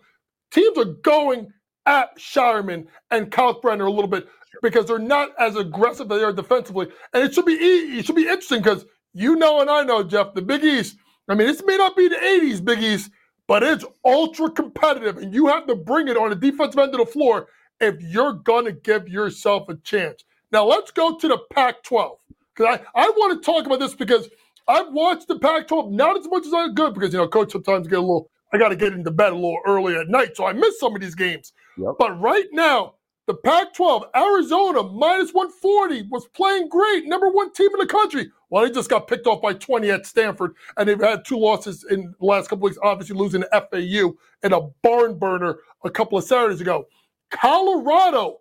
teams 0.51 0.77
are 0.79 0.85
going 0.85 1.53
at 1.87 2.17
Scheierman 2.19 2.87
and 3.11 3.31
Kalkbrenner 3.31 3.87
a 3.87 3.91
little 3.91 4.09
bit 4.09 4.29
because 4.63 4.87
they're 4.87 4.99
not 4.99 5.31
as 5.39 5.57
aggressive 5.57 6.11
as 6.11 6.19
they 6.19 6.25
are 6.25 6.33
defensively. 6.33 6.89
And 7.13 7.25
it 7.25 7.35
should 7.35 7.47
be 7.47 7.55
it 7.55 8.05
should 8.05 8.17
be 8.17 8.23
interesting 8.23 8.63
because 8.63 8.85
you 9.15 9.37
know 9.37 9.61
and 9.61 9.71
I 9.71 9.83
know, 9.83 10.03
Jeff, 10.03 10.35
the 10.35 10.43
Big 10.43 10.65
East. 10.65 10.97
I 11.29 11.35
mean, 11.35 11.47
this 11.47 11.63
may 11.65 11.77
not 11.77 11.95
be 11.95 12.09
the 12.09 12.17
80s 12.17 12.65
Big 12.65 12.83
East, 12.83 13.11
but 13.47 13.63
it's 13.63 13.85
ultra 14.05 14.51
competitive, 14.51 15.19
and 15.19 15.35
you 15.35 15.47
have 15.49 15.67
to 15.67 15.75
bring 15.75 16.09
it 16.09 16.17
on 16.17 16.31
the 16.31 16.37
defensive 16.37 16.79
end 16.79 16.95
of 16.95 17.01
the 17.01 17.13
floor 17.13 17.49
if 17.81 18.01
you're 18.01 18.41
to 18.45 18.73
give 18.83 19.09
yourself 19.09 19.69
a 19.69 19.75
chance. 19.77 20.25
Now, 20.53 20.65
let's 20.65 20.91
go 20.91 21.17
to 21.17 21.29
the 21.29 21.39
Pac 21.53 21.83
12. 21.83 22.19
Because 22.55 22.79
I, 22.95 23.03
I 23.03 23.09
want 23.11 23.41
to 23.41 23.47
talk 23.47 23.67
about 23.67 23.79
this 23.79 23.95
because 23.95 24.29
I've 24.69 24.93
watched 24.93 25.29
the 25.29 25.39
Pac 25.39 25.67
12 25.67 25.93
not 25.93 26.19
as 26.19 26.29
much 26.29 26.47
as 26.47 26.53
I 26.53 26.69
could 26.75 26.95
because, 26.95 27.13
you 27.13 27.19
know, 27.19 27.27
coach 27.27 27.53
sometimes 27.53 27.89
get 27.89 27.99
a 27.99 28.03
little, 28.03 28.31
I 28.53 28.59
got 28.59 28.69
to 28.69 28.77
get 28.77 28.93
into 28.93 29.11
bed 29.11 29.33
a 29.33 29.35
little 29.35 29.59
early 29.67 29.97
at 29.97 30.09
night. 30.09 30.37
So 30.37 30.47
I 30.47 30.53
miss 30.53 30.79
some 30.79 30.95
of 30.95 31.01
these 31.01 31.15
games. 31.15 31.53
Yep. 31.79 31.95
But 31.99 32.21
right 32.21 32.47
now, 32.53 32.95
the 33.27 33.35
Pac 33.35 33.75
12, 33.75 34.05
Arizona 34.17 34.83
minus 34.83 35.35
140 35.35 36.09
was 36.11 36.27
playing 36.29 36.69
great, 36.69 37.07
number 37.07 37.29
one 37.29 37.53
team 37.53 37.69
in 37.75 37.79
the 37.79 37.87
country. 37.87 38.31
Well, 38.49 38.65
they 38.65 38.71
just 38.71 38.89
got 38.89 39.07
picked 39.07 39.27
off 39.27 39.43
by 39.43 39.53
20 39.53 39.91
at 39.91 40.07
Stanford, 40.07 40.55
and 40.77 40.89
they've 40.89 40.99
had 40.99 41.27
two 41.27 41.39
losses 41.39 41.85
in 41.91 42.15
the 42.19 42.27
last 42.27 42.49
couple 42.49 42.65
weeks, 42.65 42.79
obviously 42.83 43.17
losing 43.17 43.43
to 43.43 43.49
FAU 43.71 44.15
and 44.43 44.55
a 44.55 44.69
barn 44.83 45.19
burner 45.19 45.59
a 45.85 45.91
couple 45.91 46.17
of 46.17 46.25
Saturdays 46.25 46.63
ago. 46.63 46.87
Colorado, 47.31 48.39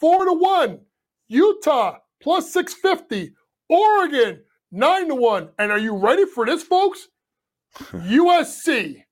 4 0.00 0.24
to 0.24 0.32
1. 0.32 0.80
Utah, 1.28 1.98
plus 2.22 2.50
650. 2.50 3.34
Oregon, 3.68 4.40
9 4.72 5.08
to 5.08 5.14
1. 5.14 5.48
And 5.58 5.72
are 5.72 5.78
you 5.78 5.96
ready 5.96 6.26
for 6.26 6.46
this, 6.46 6.62
folks? 6.62 7.08
USC, 7.78 9.04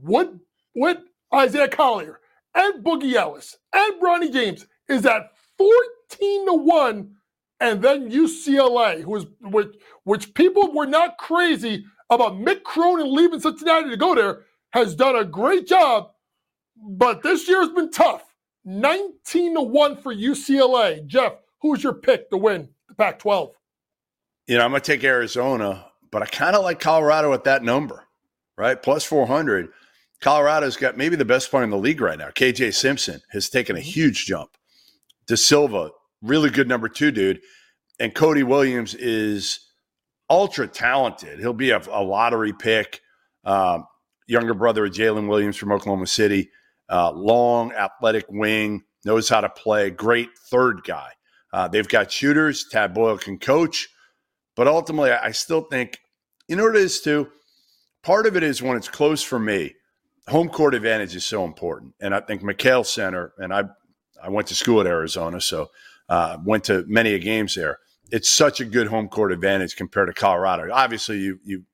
with, 0.00 0.28
with 0.74 0.98
Isaiah 1.34 1.68
Collier 1.68 2.20
and 2.54 2.84
Boogie 2.84 3.14
Ellis 3.14 3.56
and 3.72 4.00
Bronny 4.00 4.32
James 4.32 4.66
is 4.88 5.04
at 5.06 5.32
14 5.58 6.46
to 6.46 6.54
1 6.54 7.16
and 7.60 7.82
then 7.82 8.10
UCLA, 8.10 9.02
who 9.02 9.16
is 9.16 9.26
which 9.40 9.74
which 10.04 10.34
people 10.34 10.72
were 10.72 10.86
not 10.86 11.18
crazy 11.18 11.84
about 12.10 12.34
Mick 12.34 12.62
Cronin 12.62 13.12
leaving 13.12 13.40
Cincinnati 13.40 13.90
to 13.90 13.96
go 13.96 14.14
there, 14.14 14.44
has 14.70 14.94
done 14.94 15.16
a 15.16 15.24
great 15.24 15.66
job. 15.66 16.10
But 16.76 17.22
this 17.22 17.48
year 17.48 17.60
has 17.60 17.70
been 17.70 17.90
tough. 17.90 18.22
19 18.64 19.54
to 19.54 19.62
1 19.62 19.96
for 19.96 20.14
UCLA. 20.14 21.06
Jeff, 21.06 21.34
who's 21.60 21.82
your 21.82 21.94
pick 21.94 22.28
to 22.30 22.36
win 22.36 22.68
the 22.88 22.94
Pac 22.94 23.18
12? 23.18 23.52
You 24.46 24.56
know, 24.56 24.64
I'm 24.64 24.70
going 24.70 24.80
to 24.80 24.92
take 24.92 25.02
Arizona, 25.04 25.86
but 26.10 26.22
I 26.22 26.26
kind 26.26 26.54
of 26.54 26.62
like 26.62 26.78
Colorado 26.78 27.32
at 27.32 27.44
that 27.44 27.62
number, 27.62 28.04
right? 28.56 28.80
Plus 28.80 29.04
400. 29.04 29.68
Colorado's 30.20 30.76
got 30.76 30.96
maybe 30.96 31.16
the 31.16 31.24
best 31.24 31.50
player 31.50 31.64
in 31.64 31.70
the 31.70 31.76
league 31.76 32.00
right 32.00 32.18
now. 32.18 32.28
KJ 32.28 32.74
Simpson 32.74 33.20
has 33.30 33.50
taken 33.50 33.76
a 33.76 33.80
mm-hmm. 33.80 33.88
huge 33.88 34.26
jump. 34.26 34.50
da 35.26 35.36
Silva, 35.36 35.90
really 36.22 36.50
good 36.50 36.68
number 36.68 36.88
two 36.88 37.10
dude. 37.10 37.40
And 37.98 38.14
Cody 38.14 38.42
Williams 38.42 38.94
is 38.94 39.60
ultra 40.30 40.66
talented. 40.66 41.38
He'll 41.38 41.52
be 41.52 41.70
a, 41.70 41.82
a 41.90 42.02
lottery 42.02 42.52
pick. 42.52 43.00
Um, 43.44 43.86
younger 44.26 44.54
brother 44.54 44.86
of 44.86 44.92
Jalen 44.92 45.28
Williams 45.28 45.56
from 45.56 45.72
Oklahoma 45.72 46.06
City. 46.06 46.50
Uh, 46.88 47.10
long, 47.12 47.72
athletic 47.72 48.26
wing, 48.28 48.84
knows 49.04 49.28
how 49.28 49.40
to 49.40 49.48
play. 49.48 49.90
Great 49.90 50.28
third 50.50 50.82
guy. 50.84 51.10
Uh, 51.52 51.66
they've 51.68 51.88
got 51.88 52.10
shooters. 52.10 52.66
Tad 52.70 52.94
Boyle 52.94 53.18
can 53.18 53.38
coach. 53.38 53.88
But 54.56 54.66
ultimately, 54.66 55.12
I 55.12 55.30
still 55.30 55.62
think, 55.62 56.00
it 56.48 56.58
is 56.58 57.00
too? 57.00 57.28
Part 58.02 58.26
of 58.26 58.36
it 58.36 58.42
is 58.42 58.62
when 58.62 58.76
it's 58.76 58.88
close 58.88 59.22
for 59.22 59.38
me, 59.38 59.74
home 60.28 60.48
court 60.48 60.74
advantage 60.74 61.14
is 61.14 61.24
so 61.24 61.44
important. 61.44 61.94
And 62.00 62.14
I 62.14 62.20
think 62.20 62.42
McKale 62.42 62.86
Center, 62.86 63.32
and 63.38 63.52
I, 63.52 63.64
I 64.22 64.30
went 64.30 64.48
to 64.48 64.54
school 64.54 64.80
at 64.80 64.86
Arizona, 64.86 65.40
so 65.40 65.70
uh, 66.08 66.38
went 66.44 66.64
to 66.64 66.84
many 66.88 67.18
games 67.18 67.54
there. 67.54 67.78
It's 68.10 68.30
such 68.30 68.60
a 68.60 68.64
good 68.64 68.86
home 68.86 69.08
court 69.08 69.32
advantage 69.32 69.76
compared 69.76 70.08
to 70.08 70.14
Colorado. 70.14 70.72
Obviously, 70.72 71.18
you 71.18 71.40
you 71.44 71.64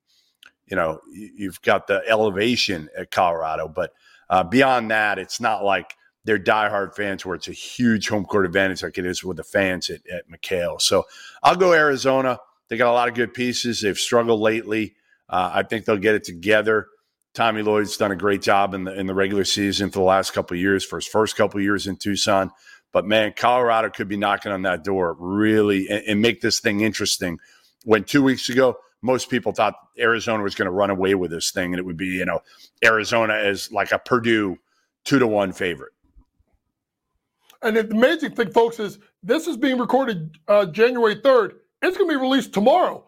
you 0.67 0.77
know 0.77 1.01
you've 1.13 1.61
got 1.61 1.87
the 1.87 2.03
elevation 2.09 2.89
at 2.97 3.11
Colorado, 3.11 3.69
but 3.69 3.93
uh, 4.31 4.43
beyond 4.43 4.91
that, 4.91 5.19
it's 5.19 5.41
not 5.41 5.63
like 5.63 5.95
they're 6.25 6.39
diehard 6.39 6.95
fans 6.95 7.27
where 7.27 7.35
it's 7.35 7.49
a 7.49 7.53
huge 7.53 8.09
home 8.09 8.25
court 8.25 8.47
advantage 8.47 8.83
like 8.83 8.97
it 8.97 9.05
is 9.05 9.23
with 9.23 9.37
the 9.37 9.45
fans 9.45 9.91
at, 9.91 10.01
at 10.11 10.29
McKale. 10.31 10.81
So 10.81 11.05
I'll 11.43 11.57
go 11.57 11.75
Arizona. 11.75 12.39
They 12.73 12.79
got 12.79 12.91
a 12.91 12.95
lot 12.95 13.09
of 13.11 13.15
good 13.15 13.35
pieces. 13.35 13.83
They've 13.83 13.99
struggled 13.99 14.41
lately. 14.41 14.95
Uh, 15.29 15.51
I 15.57 15.63
think 15.63 15.85
they'll 15.85 15.99
get 15.99 16.15
it 16.15 16.25
together. 16.25 16.87
Tommy 17.35 17.61
Lloyd's 17.61 17.99
done 17.99 18.13
a 18.13 18.17
great 18.17 18.41
job 18.41 18.73
in 18.73 18.85
the 18.85 18.99
in 18.99 19.07
the 19.07 19.13
regular 19.13 19.45
season 19.45 19.91
for 19.91 19.99
the 19.99 20.07
last 20.07 20.33
couple 20.33 20.57
years, 20.57 20.83
for 20.83 20.97
his 20.97 21.07
first 21.07 21.37
couple 21.37 21.61
years 21.61 21.87
in 21.87 21.97
Tucson. 21.97 22.51
But 22.91 23.05
man, 23.05 23.35
Colorado 23.37 23.91
could 23.91 24.09
be 24.09 24.17
knocking 24.17 24.53
on 24.53 24.63
that 24.63 24.85
door 24.85 25.15
really 25.19 25.87
and, 25.91 26.03
and 26.09 26.23
make 26.23 26.41
this 26.41 26.61
thing 26.61 26.81
interesting. 26.81 27.41
When 27.85 28.05
two 28.05 28.23
weeks 28.23 28.49
ago, 28.49 28.79
most 29.03 29.29
people 29.29 29.53
thought 29.53 29.75
Arizona 29.99 30.43
was 30.43 30.55
going 30.55 30.65
to 30.65 30.73
run 30.73 30.89
away 30.89 31.15
with 31.15 31.31
this 31.31 31.51
thing, 31.51 31.75
and 31.75 31.79
it 31.79 31.85
would 31.85 31.99
be, 31.99 32.07
you 32.07 32.25
know, 32.25 32.41
Arizona 32.83 33.35
as 33.35 33.71
like 33.71 33.93
a 33.93 33.99
Purdue 33.99 34.57
two 35.05 35.19
to 35.19 35.27
one 35.27 35.53
favorite. 35.53 35.93
And 37.61 37.77
the 37.77 37.91
amazing 37.91 38.35
thing, 38.35 38.51
folks, 38.51 38.81
is 38.81 38.99
this 39.23 39.47
is 39.47 39.59
being 39.59 39.77
recorded 39.77 40.39
uh, 40.49 40.65
January 40.65 41.17
3rd. 41.17 41.57
It's 41.83 41.99
going 41.99 42.09
to 42.09 42.17
be 42.17 42.21
released 42.21 42.55
tomorrow. 42.55 43.05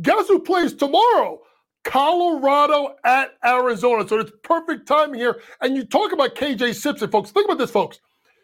Guess 0.00 0.28
who 0.28 0.40
plays 0.40 0.74
tomorrow? 0.74 1.40
Colorado 1.84 2.94
at 3.04 3.32
Arizona. 3.44 4.06
So 4.06 4.20
it's 4.20 4.32
perfect 4.42 4.86
timing 4.86 5.18
here. 5.18 5.40
And 5.60 5.74
you 5.74 5.84
talk 5.84 6.12
about 6.12 6.34
KJ 6.34 6.74
Simpson, 6.74 7.10
folks. 7.10 7.30
Think 7.30 7.46
about 7.46 7.58
this, 7.58 7.70
folks. 7.70 7.98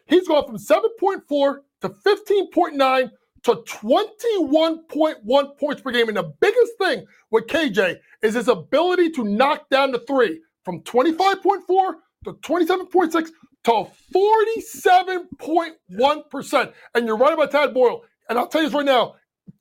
He's 0.07 0.27
gone 0.27 0.45
from 0.45 0.57
7.4 0.57 1.57
to 1.81 1.89
15.9 1.89 3.11
to 3.43 3.55
21.1 3.55 5.57
points 5.59 5.81
per 5.81 5.91
game. 5.91 6.07
And 6.07 6.17
the 6.17 6.33
biggest 6.41 6.71
thing 6.79 7.05
with 7.29 7.45
KJ 7.45 7.97
is 8.23 8.33
his 8.33 8.47
ability 8.47 9.11
to 9.11 9.23
knock 9.23 9.69
down 9.69 9.91
the 9.91 9.99
three 9.99 10.41
from 10.63 10.81
25.4 10.81 11.93
to 12.25 12.33
27.6 12.33 13.29
to 13.65 13.87
47.1%. 14.15 16.73
And 16.95 17.05
you're 17.05 17.17
right 17.17 17.33
about 17.33 17.51
Tad 17.51 17.71
Boyle. 17.73 18.01
And 18.27 18.39
I'll 18.39 18.47
tell 18.47 18.63
you 18.63 18.69
this 18.69 18.75
right 18.75 18.85
now, 18.85 19.13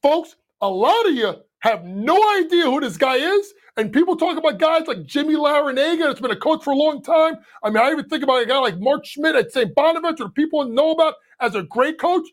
folks, 0.05 0.37
a 0.61 0.69
lot 0.69 1.09
of 1.09 1.15
you 1.15 1.35
have 1.61 1.83
no 1.87 2.15
idea 2.39 2.65
who 2.65 2.79
this 2.79 2.99
guy 2.99 3.17
is. 3.17 3.55
And 3.79 3.91
people 3.91 4.17
talk 4.17 4.37
about 4.37 4.59
guys 4.59 4.87
like 4.87 5.07
Jimmy 5.07 5.35
Larrañaga, 5.35 6.01
that's 6.01 6.21
been 6.21 6.31
a 6.31 6.37
coach 6.37 6.63
for 6.63 6.75
a 6.75 6.77
long 6.77 7.03
time. 7.03 7.37
I 7.63 7.71
mean, 7.71 7.79
I 7.79 7.91
even 7.91 8.07
think 8.11 8.23
about 8.23 8.43
a 8.43 8.47
guy 8.47 8.59
like 8.59 8.79
Mark 8.79 9.07
Schmidt 9.07 9.35
at 9.35 9.51
St. 9.51 9.75
Bonaventure, 9.75 10.29
people 10.29 10.63
know 10.67 10.91
about 10.91 11.15
as 11.41 11.55
a 11.55 11.63
great 11.63 11.99
coach. 11.99 12.29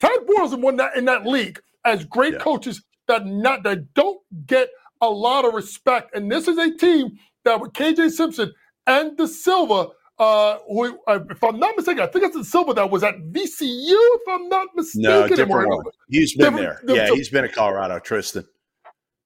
Tad 0.00 0.18
Boyle's 0.26 0.54
in 0.54 0.62
one 0.62 0.76
that 0.76 0.96
in 0.96 1.04
that 1.04 1.26
league 1.26 1.60
as 1.84 2.06
great 2.06 2.32
yeah. 2.32 2.38
coaches 2.38 2.82
that 3.06 3.26
not 3.26 3.64
that 3.64 3.92
don't 3.92 4.20
get 4.46 4.70
a 5.02 5.08
lot 5.08 5.44
of 5.44 5.52
respect. 5.52 6.16
And 6.16 6.32
this 6.32 6.48
is 6.48 6.56
a 6.56 6.74
team 6.74 7.18
that 7.44 7.60
with 7.60 7.74
KJ 7.74 8.12
Simpson 8.12 8.50
and 8.86 9.14
da 9.18 9.26
Silva, 9.26 9.88
uh, 10.20 10.58
who, 10.68 10.98
uh, 11.06 11.18
if 11.30 11.42
I'm 11.42 11.58
not 11.58 11.74
mistaken, 11.76 12.02
I 12.02 12.06
think 12.06 12.26
it's 12.26 12.36
da 12.36 12.42
Silva 12.42 12.74
that 12.74 12.90
was 12.90 13.02
at 13.02 13.16
VCU. 13.32 13.96
If 13.96 14.28
I'm 14.28 14.50
not 14.50 14.68
mistaken, 14.76 15.10
no, 15.10 15.26
different 15.26 15.68
one. 15.70 15.84
He's 16.10 16.36
been 16.36 16.56
there. 16.56 16.82
Yeah, 16.86 17.08
he's 17.08 17.30
been 17.30 17.44
at 17.44 17.54
Colorado, 17.54 17.98
Tristan. 17.98 18.44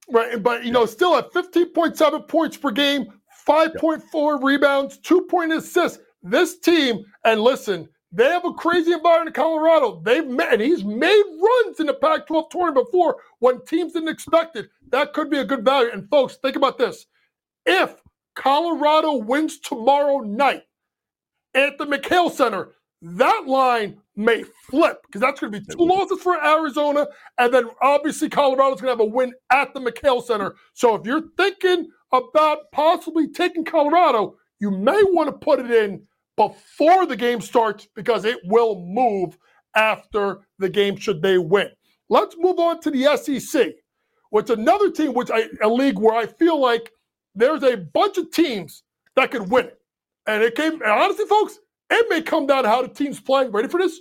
Right, 0.08 0.40
but 0.40 0.64
you 0.64 0.70
know, 0.70 0.86
still 0.86 1.16
at 1.16 1.32
15.7 1.32 2.28
points 2.28 2.56
per 2.56 2.70
game, 2.70 3.06
5.4 3.46 4.42
rebounds, 4.42 4.98
two 4.98 5.22
point 5.22 5.52
assists. 5.52 5.98
This 6.22 6.60
team, 6.60 7.04
and 7.24 7.40
listen, 7.40 7.88
they 8.12 8.26
have 8.26 8.44
a 8.44 8.52
crazy 8.52 8.92
environment 8.92 9.36
in 9.36 9.42
Colorado. 9.42 10.00
They've 10.04 10.26
met, 10.26 10.52
and 10.52 10.62
he's 10.62 10.84
made 10.84 11.22
runs 11.42 11.80
in 11.80 11.86
the 11.86 11.94
Pac 11.94 12.28
12 12.28 12.50
tournament 12.50 12.86
before 12.86 13.16
when 13.40 13.64
teams 13.64 13.94
didn't 13.94 14.10
expect 14.10 14.56
it. 14.56 14.68
That 14.90 15.12
could 15.12 15.28
be 15.28 15.38
a 15.38 15.44
good 15.44 15.64
value. 15.64 15.90
And 15.92 16.08
folks, 16.08 16.36
think 16.36 16.54
about 16.54 16.78
this. 16.78 17.06
If 17.66 17.96
Colorado 18.36 19.14
wins 19.14 19.58
tomorrow 19.58 20.20
night 20.20 20.62
at 21.54 21.78
the 21.78 21.86
McKale 21.86 22.30
Center, 22.30 22.72
that 23.02 23.44
line 23.46 23.98
may 24.16 24.44
flip 24.70 24.98
because 25.06 25.20
that's 25.20 25.40
going 25.40 25.52
to 25.52 25.60
be 25.60 25.66
two 25.66 25.84
losses 25.84 26.20
for 26.20 26.42
Arizona. 26.42 27.06
And 27.38 27.52
then 27.52 27.68
obviously 27.82 28.28
Colorado's 28.28 28.80
going 28.80 28.96
to 28.96 29.02
have 29.02 29.08
a 29.08 29.14
win 29.14 29.32
at 29.50 29.74
the 29.74 29.80
McKale 29.80 30.24
Center. 30.24 30.54
So 30.72 30.94
if 30.94 31.06
you're 31.06 31.24
thinking 31.36 31.90
about 32.12 32.70
possibly 32.72 33.28
taking 33.28 33.64
Colorado, 33.64 34.36
you 34.60 34.70
may 34.70 35.02
want 35.02 35.28
to 35.28 35.32
put 35.32 35.60
it 35.60 35.70
in 35.70 36.02
before 36.36 37.06
the 37.06 37.16
game 37.16 37.40
starts 37.40 37.86
because 37.94 38.24
it 38.24 38.38
will 38.44 38.80
move 38.80 39.36
after 39.76 40.40
the 40.58 40.68
game 40.68 40.96
should 40.96 41.20
they 41.20 41.38
win. 41.38 41.68
Let's 42.08 42.36
move 42.38 42.58
on 42.58 42.80
to 42.80 42.90
the 42.90 43.16
SEC, 43.16 43.72
which 44.30 44.50
another 44.50 44.90
team, 44.90 45.14
which 45.14 45.30
I, 45.30 45.48
a 45.62 45.68
league 45.68 45.98
where 45.98 46.14
I 46.14 46.26
feel 46.26 46.60
like 46.60 46.92
there's 47.34 47.62
a 47.62 47.76
bunch 47.76 48.18
of 48.18 48.30
teams 48.30 48.82
that 49.16 49.30
could 49.30 49.50
win 49.50 49.66
it. 49.66 49.80
And 50.26 50.42
it 50.42 50.54
came, 50.54 50.74
and 50.74 50.82
honestly, 50.84 51.26
folks, 51.26 51.58
it 51.90 52.06
may 52.08 52.22
come 52.22 52.46
down 52.46 52.64
to 52.64 52.68
how 52.68 52.82
the 52.82 52.88
team's 52.88 53.20
playing. 53.20 53.52
Ready 53.52 53.68
for 53.68 53.78
this? 53.78 54.00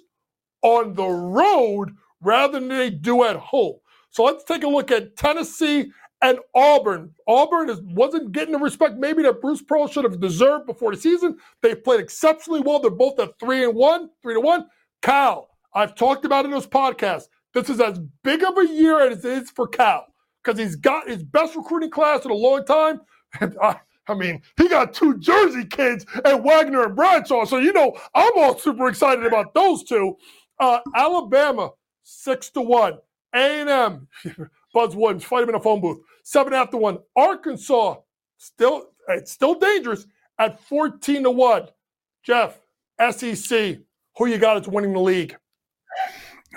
On 0.62 0.94
the 0.94 1.06
road 1.06 1.92
rather 2.22 2.60
than 2.60 2.70
they 2.70 2.90
do 2.90 3.24
at 3.24 3.36
home. 3.36 3.76
So 4.10 4.24
let's 4.24 4.44
take 4.44 4.64
a 4.64 4.68
look 4.68 4.92
at 4.92 5.18
Tennessee 5.18 5.92
and 6.22 6.40
Auburn. 6.56 7.12
Auburn 7.28 7.70
is, 7.70 7.82
wasn't 7.82 8.32
getting 8.32 8.54
the 8.54 8.60
respect 8.60 8.96
maybe 8.96 9.24
that 9.24 9.42
Bruce 9.42 9.62
Pearl 9.62 9.88
should 9.88 10.06
have 10.06 10.22
deserved 10.22 10.66
before 10.66 10.96
the 10.96 11.02
season. 11.02 11.38
They 11.62 11.76
played 11.76 12.00
exceptionally 12.00 12.62
well. 12.62 12.80
They're 12.80 12.92
both 12.92 13.20
at 13.20 13.38
three 13.40 13.66
and 13.66 13.76
one, 13.76 14.10
three 14.22 14.36
to 14.36 14.40
one. 14.40 14.68
Cal, 15.02 15.50
I've 15.74 15.96
talked 15.96 16.24
about 16.24 16.46
in 16.46 16.52
those 16.52 16.68
podcasts. 16.68 17.28
This 17.54 17.70
is 17.70 17.82
as 17.82 18.00
big 18.24 18.44
of 18.44 18.58
a 18.58 18.68
year 18.68 19.02
as 19.02 19.26
it 19.26 19.44
is 19.44 19.52
for 19.52 19.68
Cal 19.68 20.08
because 20.44 20.60
he's 20.60 20.76
got 20.76 21.10
his 21.10 21.24
best 21.24 21.56
recruiting 21.56 21.92
class 21.92 22.24
in 22.24 22.32
a 22.32 22.36
long 22.36 22.64
time. 22.66 23.02
I, 24.08 24.14
mean, 24.14 24.42
he 24.58 24.68
got 24.68 24.94
two 24.94 25.18
Jersey 25.18 25.66
kids 25.66 26.06
and 26.26 26.44
Wagner 26.44 26.84
and 26.86 26.96
Bradshaw. 26.96 27.46
So, 27.46 27.58
you 27.58 27.74
know, 27.74 27.98
I'm 28.14 28.34
all 28.36 28.58
super 28.58 28.88
excited 28.88 29.26
about 29.26 29.54
those 29.54 29.84
two. 29.84 30.18
Uh, 30.60 30.80
Alabama, 30.96 31.72
six 32.04 32.50
to 32.52 32.62
one. 32.62 32.98
A&M, 33.36 34.08
Buzz 34.74 34.96
Williams, 34.96 35.24
fight 35.24 35.44
him 35.44 35.50
in 35.50 35.56
a 35.56 35.60
phone 35.60 35.82
booth. 35.82 36.00
Seven 36.24 36.54
after 36.54 36.78
one. 36.78 37.00
Arkansas, 37.16 37.96
still 38.38 38.90
it's 39.08 39.32
still 39.32 39.56
dangerous 39.56 40.06
at 40.40 40.60
14 40.62 41.24
to 41.24 41.32
1. 41.32 41.68
Jeff, 42.24 42.60
SEC, 43.12 43.80
who 44.18 44.26
you 44.28 44.38
got 44.38 44.62
is 44.62 44.68
winning 44.68 44.94
the 44.94 45.00
league? 45.00 45.36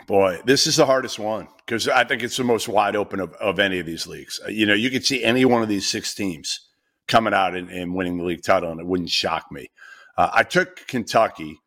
Boy, 0.07 0.41
this 0.45 0.67
is 0.67 0.77
the 0.77 0.87
hardest 0.87 1.19
one 1.19 1.49
because 1.65 1.89
I 1.89 2.05
think 2.05 2.23
it's 2.23 2.37
the 2.37 2.45
most 2.45 2.69
wide 2.69 2.95
open 2.95 3.19
of, 3.19 3.33
of 3.35 3.59
any 3.59 3.79
of 3.81 3.87
these 3.87 4.07
leagues. 4.07 4.41
Uh, 4.45 4.51
you 4.51 4.67
know, 4.67 4.75
you 4.75 4.91
could 4.91 5.05
see 5.05 5.25
any 5.25 5.45
one 5.45 5.63
of 5.63 5.69
these 5.69 5.89
six 5.89 6.15
teams 6.15 6.66
coming 7.09 7.35
out 7.35 7.55
and, 7.55 7.71
and 7.71 7.95
winning 7.95 8.19
the 8.19 8.25
league 8.25 8.43
title, 8.43 8.71
and 8.71 8.81
it 8.81 8.87
wouldn't 8.87 9.11
shock 9.11 9.47
me. 9.51 9.71
Uh, 10.17 10.31
I 10.33 10.43
took 10.43 10.87
Kentucky 10.87 11.59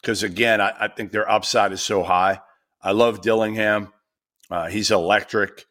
because, 0.00 0.22
again, 0.22 0.60
I, 0.60 0.72
I, 0.80 0.88
think 0.88 1.10
their 1.10 1.30
upside 1.30 1.72
is 1.72 1.80
so 1.82 2.02
high. 2.02 2.40
I 2.82 2.92
love 2.92 3.22
Dillingham. 3.22 3.92
Uh, 4.50 4.68
he's 4.68 4.90
electric 4.90 5.64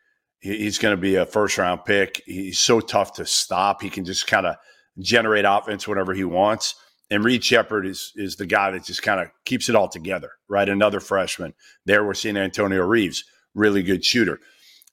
he's 0.44 0.78
going 0.78 0.96
to 0.96 1.02
be 1.02 1.16
a 1.16 1.26
first 1.26 1.58
round 1.58 1.86
pick. 1.86 2.22
He's 2.26 2.60
so 2.60 2.82
tough 2.82 3.14
to 3.14 3.26
stop. 3.26 3.82
He 3.82 3.90
can 3.90 4.06
just 4.06 4.28
kind 4.28 4.46
of 4.46 4.58
generate 5.00 5.46
offense 5.48 5.88
whenever 5.88 6.14
he 6.14 6.26
wants. 6.26 6.76
And 7.10 7.24
Reed 7.24 7.44
Sheppard 7.44 7.86
is 7.86 8.12
is 8.16 8.36
the 8.36 8.46
guy 8.46 8.72
that 8.72 8.84
just 8.84 9.02
kind 9.02 9.20
of 9.20 9.30
keeps 9.46 9.70
it 9.70 9.76
all 9.76 9.88
together, 9.88 10.32
right? 10.48 10.68
Another 10.68 11.00
freshman. 11.00 11.54
There 11.86 12.04
we're 12.04 12.14
seeing 12.14 12.38
Antonio 12.38 12.84
Reeves, 12.86 13.24
really 13.56 13.84
good 13.84 14.04
shooter. 14.06 14.40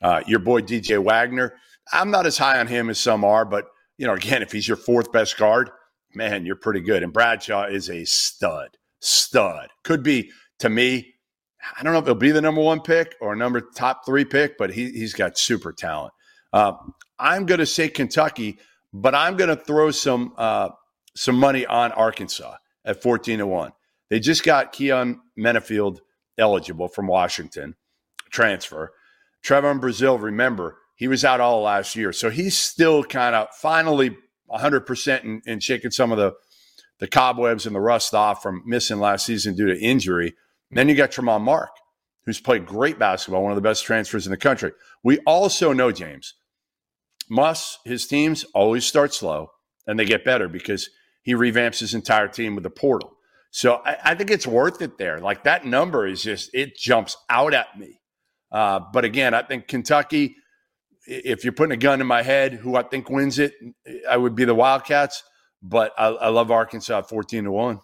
Uh, 0.00 0.22
your 0.26 0.38
boy 0.38 0.62
DJ 0.62 1.02
Wagner, 1.02 1.54
I'm 1.92 2.10
not 2.10 2.26
as 2.26 2.38
high 2.38 2.58
on 2.58 2.66
him 2.66 2.88
as 2.88 2.98
some 2.98 3.24
are, 3.24 3.44
but 3.44 3.66
you 4.00 4.06
know, 4.06 4.14
again, 4.14 4.42
if 4.42 4.50
he's 4.50 4.66
your 4.66 4.76
fourth 4.76 5.12
best 5.12 5.36
guard, 5.36 5.70
man, 6.14 6.46
you're 6.46 6.56
pretty 6.56 6.80
good. 6.80 7.02
And 7.02 7.12
Bradshaw 7.12 7.64
is 7.64 7.90
a 7.90 8.04
stud, 8.04 8.70
stud. 9.00 9.68
Could 9.84 10.02
be 10.02 10.30
to 10.58 10.68
me 10.68 11.14
I 11.78 11.82
don't 11.82 11.92
know 11.92 11.98
if 11.98 12.06
he'll 12.06 12.14
be 12.14 12.30
the 12.30 12.40
number 12.40 12.60
one 12.60 12.80
pick 12.80 13.16
or 13.20 13.36
number 13.36 13.60
top 13.60 14.04
three 14.06 14.24
pick, 14.24 14.56
but 14.58 14.72
he, 14.72 14.90
he's 14.90 15.12
got 15.12 15.38
super 15.38 15.72
talent. 15.72 16.12
Uh, 16.52 16.72
I'm 17.18 17.46
going 17.46 17.58
to 17.60 17.66
say 17.66 17.88
Kentucky, 17.88 18.58
but 18.92 19.14
I'm 19.14 19.36
going 19.36 19.50
to 19.50 19.62
throw 19.62 19.90
some 19.90 20.32
uh, 20.36 20.70
some 21.14 21.36
money 21.36 21.66
on 21.66 21.92
Arkansas 21.92 22.54
at 22.84 23.02
14 23.02 23.38
to 23.38 23.46
one. 23.46 23.72
They 24.08 24.20
just 24.20 24.44
got 24.44 24.72
Keyon 24.72 25.18
Menifield 25.38 25.98
eligible 26.38 26.88
from 26.88 27.06
Washington 27.06 27.76
transfer. 28.30 28.92
Trevon 29.44 29.80
Brazile, 29.80 30.20
remember, 30.20 30.78
he 31.00 31.08
was 31.08 31.24
out 31.24 31.40
all 31.40 31.62
last 31.62 31.96
year, 31.96 32.12
so 32.12 32.28
he's 32.28 32.54
still 32.54 33.02
kind 33.02 33.34
of 33.34 33.48
finally 33.54 34.14
100 34.44 34.80
percent 34.80 35.42
and 35.46 35.62
shaking 35.62 35.90
some 35.90 36.12
of 36.12 36.18
the 36.18 36.34
the 36.98 37.08
cobwebs 37.08 37.64
and 37.64 37.74
the 37.74 37.80
rust 37.80 38.12
off 38.12 38.42
from 38.42 38.62
missing 38.66 39.00
last 39.00 39.24
season 39.24 39.56
due 39.56 39.66
to 39.66 39.80
injury. 39.80 40.34
Then 40.70 40.90
you 40.90 40.94
got 40.94 41.10
Tramon 41.10 41.40
Mark, 41.40 41.70
who's 42.26 42.38
played 42.38 42.66
great 42.66 42.98
basketball, 42.98 43.42
one 43.42 43.50
of 43.50 43.56
the 43.56 43.62
best 43.62 43.82
transfers 43.82 44.26
in 44.26 44.30
the 44.30 44.36
country. 44.36 44.72
We 45.02 45.20
also 45.20 45.72
know, 45.72 45.90
James, 45.90 46.34
Muss, 47.30 47.78
his 47.86 48.06
teams 48.06 48.44
always 48.52 48.84
start 48.84 49.14
slow 49.14 49.52
and 49.86 49.98
they 49.98 50.04
get 50.04 50.22
better 50.22 50.48
because 50.48 50.90
he 51.22 51.32
revamps 51.32 51.80
his 51.80 51.94
entire 51.94 52.28
team 52.28 52.54
with 52.54 52.64
the 52.64 52.70
portal. 52.70 53.16
So 53.50 53.76
I, 53.86 53.96
I 54.04 54.14
think 54.14 54.30
it's 54.30 54.46
worth 54.46 54.82
it 54.82 54.98
there. 54.98 55.18
Like 55.18 55.44
that 55.44 55.64
number 55.64 56.06
is 56.06 56.22
just, 56.22 56.50
it 56.52 56.76
jumps 56.76 57.16
out 57.30 57.54
at 57.54 57.78
me. 57.78 58.02
Uh, 58.52 58.80
but 58.92 59.06
again, 59.06 59.32
I 59.32 59.42
think 59.42 59.66
Kentucky, 59.66 60.36
if 61.06 61.44
you're 61.44 61.52
putting 61.52 61.72
a 61.72 61.76
gun 61.76 62.00
in 62.00 62.06
my 62.06 62.22
head, 62.22 62.54
who 62.54 62.76
I 62.76 62.82
think 62.82 63.10
wins 63.10 63.38
it, 63.38 63.54
I 64.08 64.16
would 64.16 64.34
be 64.34 64.44
the 64.44 64.54
Wildcats. 64.54 65.22
But 65.62 65.92
I, 65.98 66.06
I 66.06 66.28
love 66.28 66.50
Arkansas 66.50 67.02
14 67.02 67.44
to 67.44 67.52
1. 67.52 67.80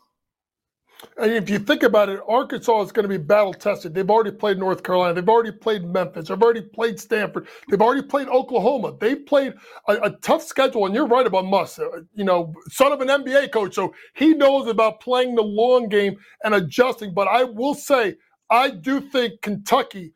And 1.18 1.32
if 1.32 1.50
you 1.50 1.58
think 1.58 1.82
about 1.82 2.08
it, 2.08 2.20
Arkansas 2.26 2.82
is 2.82 2.92
going 2.92 3.04
to 3.04 3.08
be 3.08 3.22
battle 3.22 3.52
tested. 3.52 3.94
They've 3.94 4.08
already 4.08 4.30
played 4.30 4.58
North 4.58 4.82
Carolina. 4.82 5.14
They've 5.14 5.28
already 5.28 5.52
played 5.52 5.84
Memphis. 5.84 6.28
They've 6.28 6.42
already 6.42 6.62
played 6.62 6.98
Stanford. 6.98 7.48
They've 7.68 7.80
already 7.80 8.02
played 8.02 8.28
Oklahoma. 8.28 8.96
They've 8.98 9.24
played 9.26 9.54
a, 9.88 9.92
a 9.94 10.10
tough 10.22 10.42
schedule. 10.42 10.86
And 10.86 10.94
you're 10.94 11.06
right 11.06 11.26
about 11.26 11.44
Muss, 11.44 11.78
uh, 11.78 12.00
you 12.14 12.24
know, 12.24 12.54
son 12.68 12.92
of 12.92 13.00
an 13.02 13.08
NBA 13.08 13.52
coach. 13.52 13.74
So 13.74 13.94
he 14.14 14.32
knows 14.34 14.68
about 14.68 15.00
playing 15.00 15.34
the 15.34 15.42
long 15.42 15.88
game 15.88 16.16
and 16.44 16.54
adjusting. 16.54 17.12
But 17.12 17.28
I 17.28 17.44
will 17.44 17.74
say, 17.74 18.16
I 18.48 18.70
do 18.70 19.00
think 19.00 19.42
Kentucky, 19.42 20.14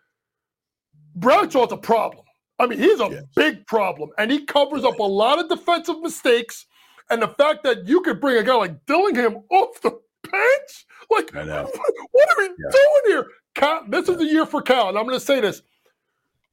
Bradshaw's 1.15 1.73
a 1.73 1.77
problem. 1.77 2.25
I 2.61 2.67
mean, 2.67 2.79
he's 2.79 3.01
a 3.01 3.09
yes. 3.11 3.25
big 3.35 3.67
problem. 3.67 4.11
And 4.19 4.31
he 4.31 4.45
covers 4.45 4.85
up 4.85 4.99
a 4.99 5.03
lot 5.03 5.39
of 5.39 5.49
defensive 5.49 6.01
mistakes. 6.01 6.67
And 7.09 7.23
the 7.23 7.29
fact 7.29 7.65
that 7.65 7.89
you 7.89 8.03
could 8.03 8.21
bring 8.21 8.37
a 8.37 8.43
guy 8.43 8.55
like 8.55 8.87
Dillingham 8.87 9.43
off 9.51 9.81
the 9.81 9.99
bench? 10.23 10.87
Like, 11.11 11.33
what 11.35 11.49
are 11.49 12.39
we 12.39 12.45
yeah. 12.45 12.71
doing 12.71 13.03
here? 13.07 13.27
Cal, 13.55 13.85
this 13.89 14.09
is 14.09 14.19
the 14.19 14.25
year 14.25 14.47
for 14.47 14.63
Cal, 14.63 14.89
and 14.89 14.99
I'm 14.99 15.07
going 15.07 15.19
to 15.19 15.25
say 15.25 15.41
this. 15.41 15.63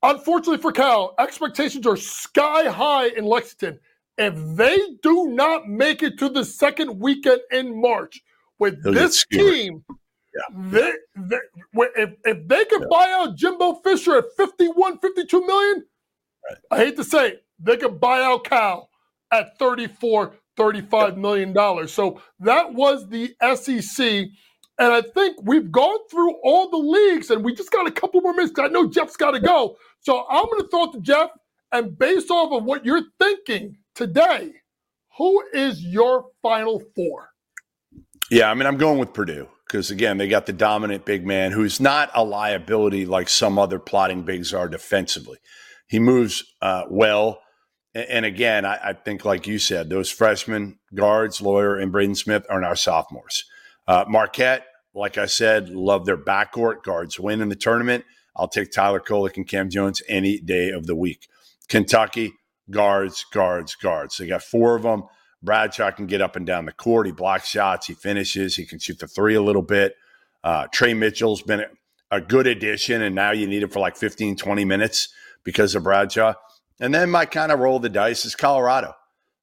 Unfortunately 0.04 0.62
for 0.62 0.72
Cal, 0.72 1.15
expectations 1.20 1.86
are 1.88 1.98
sky 1.98 2.70
high 2.70 3.08
in 3.08 3.26
Lexington. 3.26 3.80
If 4.17 4.36
they 4.56 4.78
do 5.04 5.30
not 5.30 5.67
make 5.67 6.02
it 6.02 6.17
to 6.20 6.30
the 6.30 6.43
second 6.43 7.00
weekend 7.00 7.41
in 7.52 7.80
March 7.80 8.22
with 8.58 8.82
They'll 8.84 8.93
this 8.93 9.26
team, 9.32 9.84
yeah. 10.34 10.70
they, 10.72 10.93
they, 11.15 11.38
if, 11.96 12.10
if 12.26 12.48
they 12.48 12.65
could 12.65 12.82
yeah. 12.82 12.88
buy 12.89 13.12
out 13.12 13.36
Jimbo 13.36 13.76
Fisher 13.84 14.17
at 14.17 14.26
51, 14.38 15.00
52 15.00 15.46
million. 15.46 15.84
I 16.71 16.78
hate 16.78 16.97
to 16.97 17.04
say 17.04 17.30
it, 17.30 17.45
they 17.60 17.78
could 17.78 18.00
buy 18.00 18.21
out 18.21 18.45
Cal 18.45 18.89
at 19.32 19.58
34, 19.60 20.36
$35 20.58 21.17
million. 21.17 21.88
So 21.88 22.21
that 22.41 22.73
was 22.73 23.08
the 23.10 23.36
SEC. 23.56 24.28
And 24.80 24.93
I 24.93 25.02
think 25.02 25.38
we've 25.43 25.71
gone 25.71 26.00
through 26.12 26.36
all 26.43 26.69
the 26.69 26.78
leagues 26.78 27.32
and 27.32 27.43
we 27.45 27.56
just 27.56 27.71
got 27.71 27.88
a 27.88 27.91
couple 27.91 28.21
more 28.21 28.34
minutes. 28.34 28.60
I 28.60 28.67
know 28.67 28.89
Jeff's 28.89 29.17
got 29.17 29.32
to 29.32 29.39
go. 29.39 29.78
So 30.02 30.26
I'm 30.30 30.45
going 30.45 30.62
to 30.62 30.67
throw 30.69 30.86
it 30.86 30.93
to 30.93 31.02
Jeff. 31.02 31.32
And 31.71 31.97
based 31.97 32.32
off 32.32 32.54
of 32.54 32.65
what 32.65 32.86
you're 32.86 33.04
thinking 33.19 33.78
today, 33.95 34.54
who 35.17 35.43
is 35.54 35.84
your 35.84 36.28
final 36.43 36.82
four? 36.95 37.30
Yeah, 38.30 38.52
I 38.52 38.54
mean, 38.56 38.67
I'm 38.67 38.78
going 38.78 39.00
with 39.00 39.13
Purdue. 39.13 39.47
because 39.67 39.91
again, 39.91 40.17
they 40.17 40.28
got 40.28 40.45
the 40.45 40.54
dominant 40.54 41.06
big 41.06 41.26
man 41.26 41.52
who's 41.54 41.80
not 41.80 42.12
a 42.13 42.23
liability 42.23 43.06
like 43.06 43.30
some 43.30 43.58
other 43.60 43.80
plotting 43.80 44.23
bigs 44.23 44.54
are 44.54 44.67
defensively. 44.67 45.38
He 45.88 46.00
moves 46.00 46.43
uh, 46.62 46.84
well. 46.89 47.41
And, 47.95 48.26
again, 48.26 48.63
I, 48.63 48.93
think, 48.93 49.26
like 49.26 49.47
you 49.47 49.58
said, 49.58 49.89
those 49.89 50.12
freshmen 50.12 50.78
guards, 50.93 51.41
Loyer 51.41 51.78
and 51.78 51.91
Braden 51.91 52.13
Smith, 52.13 52.45
are 52.47 52.62
now 52.62 52.76
sophomores. 52.76 53.45
Uh, 53.88 54.06
Marquette, 54.08 54.67
like 54.93 55.17
I 55.17 55.26
said, 55.26 55.69
love 55.69 56.06
their 56.06 56.17
backcourt 56.17 56.84
guards. 56.84 57.19
Win 57.19 57.41
in 57.41 57.50
the 57.50 57.56
tournament. 57.56 58.06
I'll 58.36 58.47
take 58.47 58.71
Tyler 58.71 59.00
Kolek 59.00 59.38
and 59.38 59.47
Cam 59.47 59.69
Jones 59.69 60.04
any 60.08 60.39
day 60.39 60.69
of 60.69 60.86
the 60.86 60.95
week. 60.95 61.28
Kentucky, 61.69 62.34
guards, 62.69 63.26
guards, 63.34 63.76
guards. 63.76 64.17
They 64.17 64.28
got 64.28 64.43
four 64.43 64.76
of 64.76 64.84
them. 64.84 65.06
Bradshaw 65.41 65.91
can 65.91 66.08
get 66.08 66.21
up 66.21 66.36
and 66.36 66.45
down 66.45 66.65
the 66.65 66.71
court. 66.71 67.08
He 67.08 67.12
blocks 67.12 67.47
shots. 67.47 67.88
He 67.88 67.93
finishes. 67.93 68.56
He 68.56 68.65
can 68.65 68.80
shoot 68.80 69.00
the 69.00 69.08
three 69.08 69.36
a 69.36 69.41
little 69.41 69.62
bit. 69.62 69.95
Uh, 70.43 70.67
Tre 70.71 70.93
Mitchell's 70.93 71.41
been 71.41 71.65
a 72.12 72.21
good 72.21 72.47
addition, 72.47 73.02
and 73.02 73.15
now 73.15 73.32
you 73.32 73.47
need 73.47 73.63
him 73.63 73.69
for 73.69 73.80
like 73.80 73.97
15, 73.97 74.36
20 74.36 74.65
minutes 74.65 75.10
because 75.47 75.75
of 75.75 75.83
Bradshaw. 75.83 76.33
And 76.81 76.93
then 76.93 77.10
my 77.10 77.25
kind 77.25 77.53
of 77.53 77.60
roll 77.60 77.79
the 77.79 77.88
dice 77.88 78.25
is 78.25 78.36
Colorado. 78.36 78.93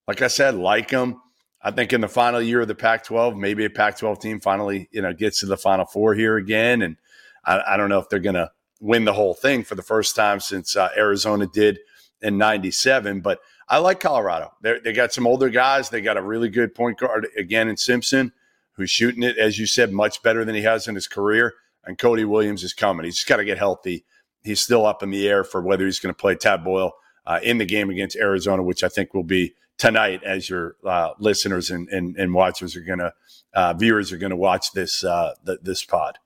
Like 0.06 0.20
I 0.20 0.26
said, 0.26 0.54
like 0.54 0.90
them. 0.90 1.18
I 1.62 1.70
think 1.70 1.94
in 1.94 2.02
the 2.02 2.08
final 2.08 2.42
year 2.42 2.60
of 2.60 2.68
the 2.68 2.74
Pac-12, 2.74 3.38
maybe 3.38 3.64
a 3.64 3.70
Pac-12 3.70 4.20
team 4.20 4.38
finally, 4.38 4.86
you 4.92 5.00
know, 5.00 5.14
gets 5.14 5.40
to 5.40 5.46
the 5.46 5.56
Final 5.56 5.86
Four 5.86 6.14
here 6.14 6.36
again. 6.36 6.82
And 6.82 6.98
I, 7.46 7.62
I 7.68 7.76
don't 7.78 7.88
know 7.88 8.00
if 8.00 8.10
they're 8.10 8.18
going 8.18 8.34
to 8.34 8.50
win 8.80 9.06
the 9.06 9.14
whole 9.14 9.32
thing 9.32 9.64
for 9.64 9.76
the 9.76 9.82
first 9.82 10.14
time 10.14 10.40
since 10.40 10.76
uh, 10.76 10.90
Arizona 10.94 11.46
did 11.46 11.78
in 12.20 12.36
'97. 12.36 13.22
But 13.22 13.40
I 13.66 13.78
like 13.78 13.98
Colorado. 13.98 14.52
They're, 14.60 14.80
they 14.80 14.92
got 14.92 15.14
some 15.14 15.26
older 15.26 15.48
guys. 15.48 15.88
They 15.88 16.02
got 16.02 16.18
a 16.18 16.22
really 16.22 16.50
good 16.50 16.74
point 16.74 16.98
guard 16.98 17.28
again 17.38 17.68
in 17.68 17.78
Simpson, 17.78 18.30
who's 18.72 18.90
shooting 18.90 19.22
it, 19.22 19.38
as 19.38 19.58
you 19.58 19.64
said, 19.64 19.90
much 19.90 20.22
better 20.22 20.44
than 20.44 20.54
he 20.54 20.62
has 20.64 20.86
in 20.86 20.96
his 20.96 21.08
career. 21.08 21.54
And 21.82 21.96
Cody 21.96 22.26
Williams 22.26 22.62
is 22.62 22.74
coming. 22.74 23.06
He's 23.06 23.16
just 23.16 23.26
got 23.26 23.38
to 23.38 23.44
get 23.46 23.56
healthy. 23.56 24.04
He's 24.44 24.60
still 24.60 24.86
up 24.86 25.02
in 25.02 25.10
the 25.10 25.26
air 25.26 25.42
for 25.42 25.62
whether 25.62 25.84
he's 25.84 25.98
going 25.98 26.14
to 26.14 26.18
play 26.18 26.36
Tad 26.36 26.62
Boyle 26.62 26.92
uh, 27.26 27.40
in 27.42 27.58
the 27.58 27.64
game 27.64 27.90
against 27.90 28.16
Arizona, 28.16 28.62
which 28.62 28.84
I 28.84 28.88
think 28.88 29.14
will 29.14 29.24
be 29.24 29.54
tonight 29.78 30.22
as 30.22 30.48
your 30.48 30.76
uh, 30.86 31.10
listeners 31.18 31.70
and, 31.70 31.88
and, 31.88 32.16
and, 32.16 32.32
watchers 32.32 32.76
are 32.76 32.82
going 32.82 33.00
to, 33.00 33.12
uh, 33.54 33.72
viewers 33.74 34.12
are 34.12 34.18
going 34.18 34.30
to 34.30 34.36
watch 34.36 34.72
this, 34.72 35.02
uh, 35.02 35.32
th- 35.44 35.58
this 35.62 35.84
pod. 35.84 36.18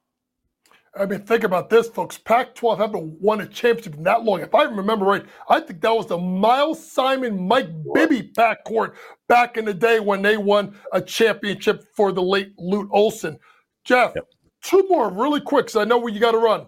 I 0.99 1.07
mean, 1.07 1.21
think 1.21 1.45
about 1.45 1.71
this, 1.71 1.89
folks. 1.89 2.19
Pac 2.19 2.55
12 2.55 2.79
haven't 2.79 3.21
won 3.21 3.41
a 3.41 3.47
championship 3.47 3.95
in 3.95 4.03
that 4.03 4.25
long. 4.25 4.41
If 4.41 4.55
I 4.55 4.65
remember 4.65 5.05
right, 5.05 5.25
I 5.49 5.61
think 5.61 5.81
that 5.81 5.95
was 5.95 6.07
the 6.07 6.19
Miles 6.19 6.85
Simon, 6.85 7.47
Mike 7.47 7.71
Bibby 7.95 8.33
backcourt 8.37 8.95
back 9.29 9.57
in 9.57 9.65
the 9.65 9.75
day 9.75 10.01
when 10.01 10.23
they 10.23 10.37
won 10.37 10.77
a 10.93 11.01
championship 11.01 11.85
for 11.95 12.11
the 12.11 12.23
late 12.23 12.53
Lute 12.59 12.89
Olson. 12.91 13.39
Jeff, 13.85 14.13
yep. 14.17 14.27
two 14.63 14.85
more 14.89 15.11
really 15.11 15.41
quick 15.41 15.67
because 15.67 15.77
I 15.77 15.85
know 15.85 15.99
where 15.99 16.13
you 16.13 16.21
got 16.21 16.33
to 16.33 16.39
run. 16.39 16.67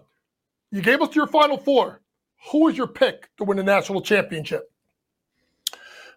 You 0.71 0.81
gave 0.81 1.01
us 1.01 1.15
your 1.15 1.27
final 1.27 1.57
four. 1.57 2.01
Who 2.51 2.67
is 2.69 2.77
your 2.77 2.87
pick 2.87 3.29
to 3.37 3.43
win 3.43 3.57
the 3.57 3.63
national 3.63 4.01
championship? 4.01 4.71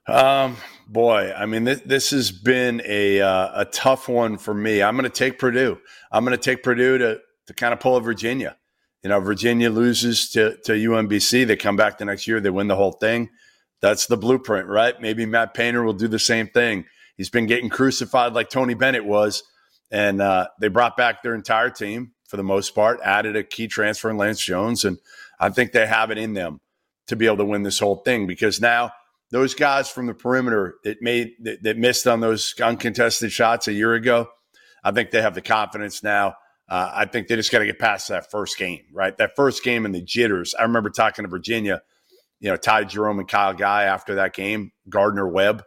Um, 0.07 0.57
boy, 0.87 1.33
I 1.37 1.47
mean, 1.47 1.65
this, 1.65 1.81
this 1.81 2.11
has 2.11 2.31
been 2.31 2.83
a 2.85 3.21
uh, 3.21 3.63
a 3.63 3.65
tough 3.65 4.09
one 4.09 4.39
for 4.39 4.55
me. 4.55 4.83
I'm 4.83 4.97
going 4.97 5.11
to 5.11 5.11
take 5.11 5.39
Purdue. 5.39 5.79
I'm 6.13 6.25
going 6.25 6.37
to 6.37 6.43
take 6.43 6.63
Purdue 6.63 6.99
to 6.99 7.21
to 7.47 7.55
kind 7.55 7.73
of 7.73 7.81
pull 7.81 7.97
a 7.97 8.01
Virginia. 8.01 8.57
You 9.03 9.11
know, 9.11 9.21
Virginia 9.21 9.71
loses 9.71 10.31
to 10.31 10.57
to 10.65 10.73
UMBC. 10.73 11.47
They 11.47 11.57
come 11.57 11.77
back 11.77 11.99
the 11.99 12.05
next 12.05 12.27
year. 12.27 12.41
They 12.41 12.51
win 12.51 12.69
the 12.69 12.77
whole 12.77 12.93
thing. 12.93 13.31
That's 13.81 14.07
the 14.07 14.17
blueprint, 14.17 14.69
right? 14.69 14.99
Maybe 15.01 15.27
Matt 15.27 15.53
Painter 15.53 15.83
will 15.83 15.93
do 15.93 16.09
the 16.09 16.19
same 16.19 16.49
thing. 16.49 16.87
He's 17.17 17.29
been 17.29 17.47
getting 17.47 17.69
crucified 17.69 18.33
like 18.33 18.49
Tony 18.49 18.75
Bennett 18.75 19.05
was, 19.05 19.43
and 19.91 20.23
uh, 20.23 20.49
they 20.61 20.69
brought 20.69 20.97
back 20.97 21.23
their 21.23 21.35
entire 21.35 21.71
team 21.71 22.14
for 22.35 22.39
the 22.39 22.43
most 22.43 22.75
part. 22.75 22.99
Added 23.05 23.37
a 23.37 23.45
key 23.45 23.69
transfer 23.69 24.11
in 24.11 24.17
Lance 24.17 24.45
Jones, 24.45 24.85
and 24.85 24.99
I 25.39 25.51
think 25.51 25.71
they 25.71 25.87
have 25.87 26.11
it 26.11 26.19
in 26.19 26.33
them 26.33 26.59
to 27.07 27.15
be 27.15 27.27
able 27.27 27.37
to 27.37 27.45
win 27.45 27.63
this 27.63 27.79
whole 27.79 27.99
thing 27.99 28.27
because 28.27 28.61
now 28.61 28.91
those 29.31 29.55
guys 29.55 29.89
from 29.89 30.07
the 30.07 30.15
perimeter 30.15 30.75
that 30.83 31.01
made 31.01 31.35
that, 31.45 31.63
that, 31.63 31.79
missed 31.79 32.09
on 32.09 32.19
those 32.19 32.53
uncontested 32.61 33.31
shots 33.31 33.69
a 33.69 33.73
year 33.73 33.95
ago, 33.95 34.27
I 34.83 34.91
think 34.91 35.13
they 35.13 35.23
have 35.23 35.37
the 35.37 35.43
confidence 35.43 36.03
now. 36.03 36.35
Uh, 36.69 36.91
I 36.93 37.05
think 37.05 37.29
they 37.29 37.37
just 37.37 37.53
got 37.53 37.61
to 37.61 37.67
get 37.67 37.79
past 37.79 38.09
that 38.09 38.33
first 38.33 38.59
game, 38.59 38.83
right? 38.93 39.17
That 39.17 39.37
first 39.37 39.63
game 39.63 39.85
and 39.85 39.95
the 39.95 40.03
jitters. 40.03 40.57
I 40.59 40.63
remember 40.63 40.91
talking 40.91 41.25
to 41.25 41.29
Virginia, 41.29 41.83
you 42.41 42.51
know, 42.51 42.57
Ty 42.57 42.85
Jerome 42.85 43.21
and 43.21 43.29
Kyle 43.29 43.55
Guy 43.55 43.85
after 43.85 44.17
that 44.17 44.35
game. 44.35 44.73
Gardner 44.89 45.29
Webb 45.29 45.63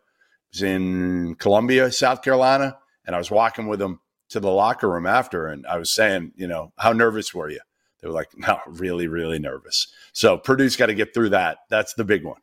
was 0.52 0.64
in 0.64 1.36
Columbia, 1.36 1.94
South 1.94 2.24
Carolina, 2.24 2.78
and 3.06 3.16
I 3.16 3.20
was 3.20 3.32
walking 3.32 3.68
with 3.68 3.80
them 3.80 4.02
to 4.30 4.40
the 4.40 4.52
locker 4.52 4.90
room 4.90 5.06
after, 5.06 5.48
and 5.48 5.66
I 5.68 5.78
was 5.78 5.92
saying, 5.92 6.34
you 6.36 6.48
know, 6.48 6.72
how 6.78 6.92
nervous 6.92 7.34
were 7.34 7.50
you? 7.50 7.62
They 8.02 8.08
were 8.08 8.14
like, 8.14 8.30
no, 8.38 8.60
really, 8.68 9.08
really 9.08 9.40
nervous. 9.40 9.88
So 10.14 10.38
Purdue's 10.38 10.76
got 10.76 10.88
to 10.88 10.94
get 10.94 11.14
through 11.14 11.30
that. 11.30 11.60
That's 11.70 11.94
the 11.94 12.04
big 12.04 12.24
one. 12.24 12.42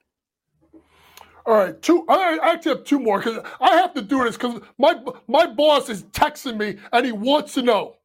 All 1.47 1.55
right, 1.55 1.81
two. 1.83 2.07
I 2.09 2.39
actually 2.43 2.77
have 2.77 2.85
two 2.85 2.99
more 2.99 3.19
because 3.19 3.45
I 3.61 3.77
have 3.77 3.93
to 3.95 4.03
do 4.03 4.25
this 4.25 4.37
because 4.37 4.63
my 4.79 4.99
my 5.29 5.45
boss 5.47 5.91
is 5.91 6.05
texting 6.05 6.57
me 6.57 6.79
and 6.91 7.05
he 7.05 7.13
wants 7.13 7.53
to 7.55 7.63
know 7.63 7.97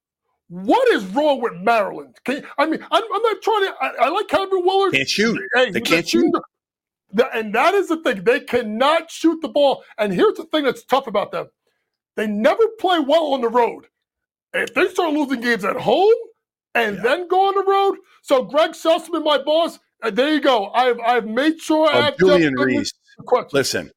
what 0.50 0.86
is 0.90 1.06
wrong 1.06 1.40
with 1.40 1.54
Maryland. 1.54 2.18
You, 2.28 2.44
I 2.58 2.66
mean, 2.66 2.86
I'm, 2.92 3.04
I'm, 3.04 3.22
not 3.22 3.42
trying 3.42 3.66
to. 3.68 3.76
I, 3.82 3.92
I 4.02 4.10
like 4.10 4.28
Kevin 4.28 4.66
Willard. 4.66 4.94
Can't 4.94 5.08
shoot. 5.08 5.40
Hey, 5.56 5.72
they 5.72 5.80
can't 5.80 6.08
shoot. 6.08 6.30
The, 7.14 7.34
and 7.34 7.56
that 7.56 7.76
is 7.76 7.88
the 7.88 7.98
thing. 7.98 8.24
They 8.26 8.42
cannot 8.42 9.10
shoot 9.10 9.42
the 9.42 9.48
ball. 9.48 9.84
And 9.98 10.12
here's 10.12 10.36
the 10.36 10.44
thing 10.46 10.66
that's 10.66 10.84
tough 10.84 11.08
about 11.08 11.32
them: 11.32 11.48
they 12.20 12.28
never 12.28 12.68
play 12.80 13.00
well 13.00 13.34
on 13.34 13.40
the 13.40 13.48
road. 13.48 13.86
If 14.54 14.74
they 14.74 14.90
start 14.90 15.14
losing 15.14 15.40
games 15.40 15.64
at 15.64 15.78
home, 15.78 16.14
and 16.76 16.98
yeah. 16.98 17.02
then 17.02 17.28
go 17.30 17.48
on 17.48 17.56
the 17.56 17.64
road. 17.64 17.98
So 18.24 18.44
Greg 18.44 18.72
Sussman, 18.72 19.24
my 19.24 19.38
boss, 19.38 19.80
uh, 20.04 20.10
there 20.10 20.34
you 20.34 20.42
go. 20.42 20.70
I've 20.72 21.00
I've 21.00 21.26
made 21.26 21.62
sure. 21.62 21.90
Oh, 21.92 22.12
Julian 22.20 22.56
Reese. 22.56 22.92
Listen, 23.54 23.92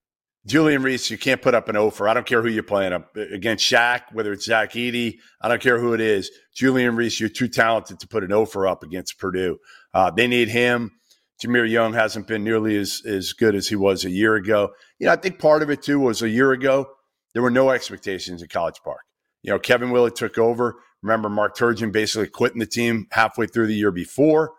Julian 0.47 0.85
Reese, 0.85 1.11
you 1.11 1.19
can't 1.19 1.43
put 1.43 1.55
up 1.55 1.69
an 1.69 1.77
offer. 1.77 2.09
I 2.09 2.15
don't 2.15 2.25
care 2.25 2.43
who 2.43 2.49
you're 2.49 2.63
playing 2.63 2.93
up 2.93 3.17
against 3.17 3.69
Shaq, 3.69 4.03
whether 4.13 4.33
it's 4.33 4.45
Zach 4.45 4.73
Edey. 4.73 5.19
I 5.41 5.49
don't 5.49 5.61
care 5.61 5.81
who 5.81 5.93
it 5.93 6.01
is. 6.01 6.31
Julian 6.55 6.95
Reese, 6.95 7.19
you're 7.19 7.29
too 7.29 7.49
talented 7.49 7.99
to 7.99 8.07
put 8.07 8.23
an 8.23 8.33
offer 8.33 8.69
up 8.69 8.85
against 8.85 9.19
Purdue. 9.19 9.59
Uh, 9.93 10.13
they 10.13 10.29
need 10.29 10.49
him. 10.49 10.93
Jahmir 11.43 11.69
Young 11.69 11.93
hasn't 11.93 12.29
been 12.29 12.45
nearly 12.45 12.77
as, 12.77 13.03
as 13.05 13.33
good 13.33 13.57
as 13.57 13.69
he 13.69 13.75
was 13.75 14.05
a 14.05 14.11
year 14.11 14.37
ago. 14.37 14.71
You 15.01 15.07
know, 15.07 15.13
I 15.13 15.17
think 15.17 15.41
part 15.41 15.63
of 15.63 15.71
it 15.71 15.83
too 15.83 15.99
was 15.99 16.23
a 16.23 16.29
year 16.29 16.53
ago, 16.53 16.87
there 17.33 17.43
were 17.43 17.51
no 17.51 17.71
expectations 17.71 18.43
at 18.43 18.51
College 18.51 18.81
Park. 18.85 19.03
You 19.43 19.51
know, 19.51 19.59
Kevin 19.59 19.91
Willard 19.91 20.17
took 20.17 20.39
over. 20.39 20.77
Remember, 21.03 21.29
Mark 21.29 21.57
Turgeon 21.57 21.91
basically 21.91 22.29
quitting 22.29 22.61
the 22.61 22.67
team 22.67 23.07
halfway 23.11 23.47
through 23.47 23.67
the 23.67 23.75
year 23.75 23.91
before, 23.91 24.53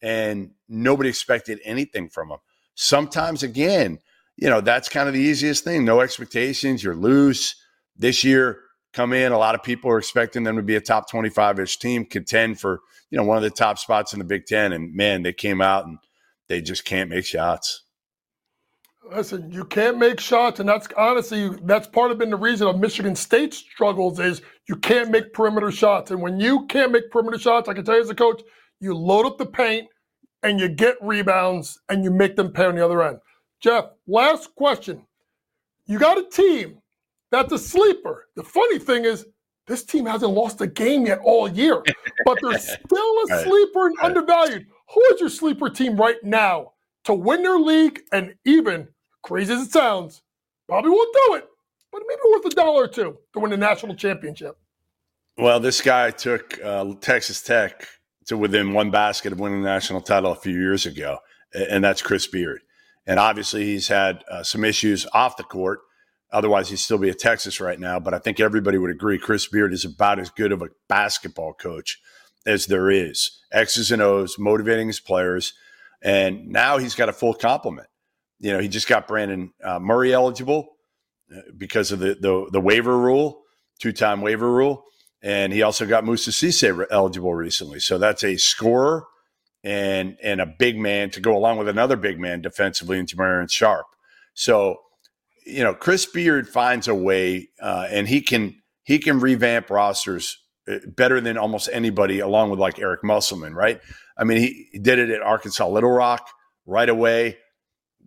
and 0.00 0.52
nobody 0.68 1.08
expected 1.08 1.60
anything 1.64 2.08
from 2.08 2.30
him. 2.30 2.38
Sometimes, 2.74 3.42
again, 3.42 3.98
you 4.36 4.48
know, 4.48 4.60
that's 4.60 4.88
kind 4.88 5.08
of 5.08 5.14
the 5.14 5.20
easiest 5.20 5.64
thing. 5.64 5.84
No 5.84 6.00
expectations. 6.00 6.82
You're 6.84 6.94
loose. 6.94 7.56
This 7.96 8.22
year, 8.22 8.60
come 8.92 9.12
in. 9.12 9.32
A 9.32 9.38
lot 9.38 9.56
of 9.56 9.64
people 9.64 9.90
are 9.90 9.98
expecting 9.98 10.44
them 10.44 10.56
to 10.56 10.62
be 10.62 10.76
a 10.76 10.80
top 10.80 11.10
25 11.10 11.58
ish 11.58 11.78
team, 11.78 12.04
contend 12.04 12.60
for, 12.60 12.80
you 13.10 13.18
know, 13.18 13.24
one 13.24 13.36
of 13.36 13.42
the 13.42 13.50
top 13.50 13.78
spots 13.78 14.12
in 14.12 14.20
the 14.20 14.24
Big 14.24 14.46
Ten. 14.46 14.72
And 14.72 14.94
man, 14.94 15.22
they 15.22 15.32
came 15.32 15.60
out 15.60 15.86
and 15.86 15.98
they 16.48 16.60
just 16.60 16.84
can't 16.84 17.10
make 17.10 17.24
shots. 17.24 17.82
Listen, 19.14 19.50
you 19.50 19.64
can't 19.64 19.96
make 19.96 20.20
shots, 20.20 20.60
and 20.60 20.68
that's 20.68 20.86
honestly 20.96 21.50
that's 21.62 21.86
part 21.86 22.10
of 22.10 22.18
been 22.18 22.30
the 22.30 22.36
reason 22.36 22.66
of 22.66 22.78
Michigan 22.78 23.16
State's 23.16 23.56
struggles 23.56 24.20
is 24.20 24.42
you 24.68 24.76
can't 24.76 25.10
make 25.10 25.32
perimeter 25.32 25.70
shots. 25.70 26.10
And 26.10 26.20
when 26.20 26.38
you 26.38 26.66
can't 26.66 26.92
make 26.92 27.10
perimeter 27.10 27.38
shots, 27.38 27.68
I 27.68 27.74
can 27.74 27.84
tell 27.84 27.94
you 27.94 28.02
as 28.02 28.10
a 28.10 28.14
coach, 28.14 28.42
you 28.80 28.94
load 28.94 29.24
up 29.24 29.38
the 29.38 29.46
paint 29.46 29.88
and 30.42 30.60
you 30.60 30.68
get 30.68 30.96
rebounds 31.00 31.80
and 31.88 32.04
you 32.04 32.10
make 32.10 32.36
them 32.36 32.52
pay 32.52 32.66
on 32.66 32.74
the 32.74 32.84
other 32.84 33.02
end. 33.02 33.18
Jeff, 33.60 33.86
last 34.06 34.54
question. 34.54 35.04
You 35.86 35.98
got 35.98 36.18
a 36.18 36.28
team 36.28 36.78
that's 37.30 37.52
a 37.52 37.58
sleeper. 37.58 38.28
The 38.36 38.42
funny 38.42 38.78
thing 38.78 39.04
is, 39.04 39.26
this 39.66 39.84
team 39.84 40.06
hasn't 40.06 40.32
lost 40.32 40.60
a 40.60 40.66
game 40.66 41.06
yet 41.06 41.20
all 41.22 41.48
year, 41.48 41.82
but 42.24 42.38
they're 42.42 42.58
still 42.58 43.14
a 43.30 43.42
sleeper 43.42 43.86
and 43.86 43.96
undervalued. 44.02 44.66
Who 44.94 45.02
is 45.12 45.20
your 45.20 45.28
sleeper 45.28 45.68
team 45.68 45.96
right 45.96 46.22
now 46.22 46.72
to 47.04 47.14
win 47.14 47.42
their 47.42 47.58
league 47.58 48.00
and 48.12 48.34
even 48.44 48.88
crazy 49.22 49.52
as 49.52 49.66
it 49.66 49.72
sounds, 49.72 50.22
probably 50.68 50.90
won't 50.90 51.16
do 51.26 51.34
it, 51.34 51.48
but 51.92 52.02
maybe 52.06 52.20
worth 52.30 52.46
a 52.46 52.50
dollar 52.50 52.84
or 52.84 52.88
two 52.88 53.18
to 53.32 53.40
win 53.40 53.50
the 53.50 53.56
national 53.56 53.94
championship. 53.94 54.56
Well, 55.36 55.60
this 55.60 55.80
guy 55.80 56.10
took 56.10 56.58
uh, 56.62 56.94
Texas 57.00 57.42
Tech 57.42 57.86
to 58.26 58.36
within 58.36 58.72
one 58.72 58.90
basket 58.90 59.32
of 59.32 59.40
winning 59.40 59.62
the 59.62 59.68
national 59.68 60.00
title 60.00 60.32
a 60.32 60.36
few 60.36 60.58
years 60.58 60.84
ago, 60.84 61.18
and 61.54 61.82
that's 61.82 62.02
Chris 62.02 62.26
Beard. 62.26 62.60
And 63.06 63.18
obviously, 63.18 63.64
he's 63.64 63.88
had 63.88 64.22
uh, 64.30 64.42
some 64.42 64.64
issues 64.64 65.06
off 65.12 65.36
the 65.36 65.44
court. 65.44 65.80
Otherwise, 66.30 66.68
he'd 66.68 66.76
still 66.76 66.98
be 66.98 67.08
at 67.08 67.18
Texas 67.18 67.58
right 67.58 67.80
now. 67.80 67.98
But 67.98 68.12
I 68.12 68.18
think 68.18 68.38
everybody 68.38 68.76
would 68.76 68.90
agree 68.90 69.18
Chris 69.18 69.46
Beard 69.46 69.72
is 69.72 69.84
about 69.84 70.18
as 70.18 70.28
good 70.28 70.52
of 70.52 70.60
a 70.60 70.68
basketball 70.88 71.54
coach 71.54 71.98
as 72.44 72.66
there 72.66 72.90
is. 72.90 73.40
X's 73.50 73.90
and 73.90 74.02
O's, 74.02 74.38
motivating 74.38 74.88
his 74.88 75.00
players. 75.00 75.54
And 76.02 76.48
now 76.48 76.76
he's 76.76 76.94
got 76.94 77.08
a 77.08 77.14
full 77.14 77.32
complement 77.32 77.88
you 78.40 78.52
know, 78.52 78.60
he 78.60 78.68
just 78.68 78.88
got 78.88 79.08
Brandon 79.08 79.52
uh, 79.62 79.78
Murray 79.78 80.12
eligible 80.12 80.76
uh, 81.34 81.40
because 81.56 81.92
of 81.92 81.98
the, 81.98 82.14
the, 82.14 82.48
the 82.52 82.60
waiver 82.60 82.96
rule, 82.96 83.42
two 83.80 83.92
time 83.92 84.20
waiver 84.20 84.50
rule. 84.50 84.84
and 85.22 85.52
he 85.52 85.62
also 85.62 85.86
got 85.86 86.04
Moussa 86.04 86.30
Cisse 86.30 86.86
eligible 86.90 87.34
recently. 87.34 87.80
So 87.80 87.98
that's 87.98 88.24
a 88.24 88.36
scorer 88.36 89.04
and 89.64 90.16
and 90.22 90.40
a 90.40 90.46
big 90.46 90.78
man 90.78 91.10
to 91.10 91.20
go 91.20 91.36
along 91.36 91.58
with 91.58 91.68
another 91.68 91.96
big 91.96 92.20
man 92.20 92.40
defensively 92.40 92.98
in 92.98 93.06
Jamarion 93.06 93.50
Sharp. 93.50 93.86
So 94.34 94.78
you 95.44 95.64
know, 95.64 95.74
Chris 95.74 96.06
Beard 96.06 96.48
finds 96.48 96.88
a 96.88 96.94
way, 96.94 97.48
uh, 97.60 97.86
and 97.90 98.06
he 98.06 98.20
can 98.20 98.54
he 98.84 98.98
can 98.98 99.18
revamp 99.18 99.70
rosters 99.70 100.38
uh, 100.70 100.78
better 100.86 101.20
than 101.20 101.38
almost 101.38 101.68
anybody, 101.72 102.20
along 102.20 102.50
with 102.50 102.60
like 102.60 102.78
Eric 102.78 103.02
Musselman, 103.02 103.54
right? 103.54 103.80
I 104.16 104.24
mean, 104.24 104.38
he 104.38 104.78
did 104.80 104.98
it 104.98 105.10
at 105.10 105.22
Arkansas 105.22 105.66
Little 105.66 105.90
Rock 105.90 106.28
right 106.66 106.88
away. 106.88 107.38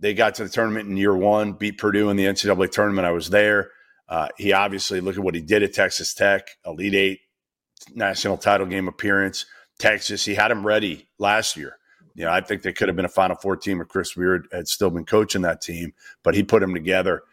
They 0.01 0.13
got 0.13 0.35
to 0.35 0.43
the 0.43 0.49
tournament 0.49 0.89
in 0.89 0.97
year 0.97 1.15
one, 1.15 1.53
beat 1.53 1.77
Purdue 1.77 2.09
in 2.09 2.17
the 2.17 2.25
NCAA 2.25 2.71
tournament. 2.71 3.07
I 3.07 3.11
was 3.11 3.29
there. 3.29 3.69
Uh, 4.09 4.27
he 4.37 4.51
obviously 4.51 4.99
look 4.99 5.15
at 5.15 5.23
what 5.23 5.35
he 5.35 5.41
did 5.41 5.63
at 5.63 5.73
Texas 5.73 6.13
Tech, 6.13 6.49
Elite 6.65 6.95
Eight 6.95 7.19
national 7.93 8.37
title 8.37 8.67
game 8.67 8.87
appearance. 8.87 9.45
Texas, 9.79 10.25
he 10.25 10.35
had 10.35 10.51
him 10.51 10.65
ready 10.65 11.07
last 11.17 11.55
year. 11.55 11.77
You 12.13 12.25
know, 12.25 12.31
I 12.31 12.41
think 12.41 12.61
they 12.61 12.73
could 12.73 12.89
have 12.89 12.95
been 12.95 13.05
a 13.05 13.09
Final 13.09 13.37
Four 13.37 13.55
team 13.55 13.79
if 13.79 13.87
Chris 13.87 14.13
Beard 14.13 14.47
had 14.51 14.67
still 14.67 14.89
been 14.89 15.05
coaching 15.05 15.43
that 15.43 15.61
team, 15.61 15.93
but 16.23 16.35
he 16.35 16.43
put 16.43 16.59
them 16.59 16.73
together. 16.73 17.23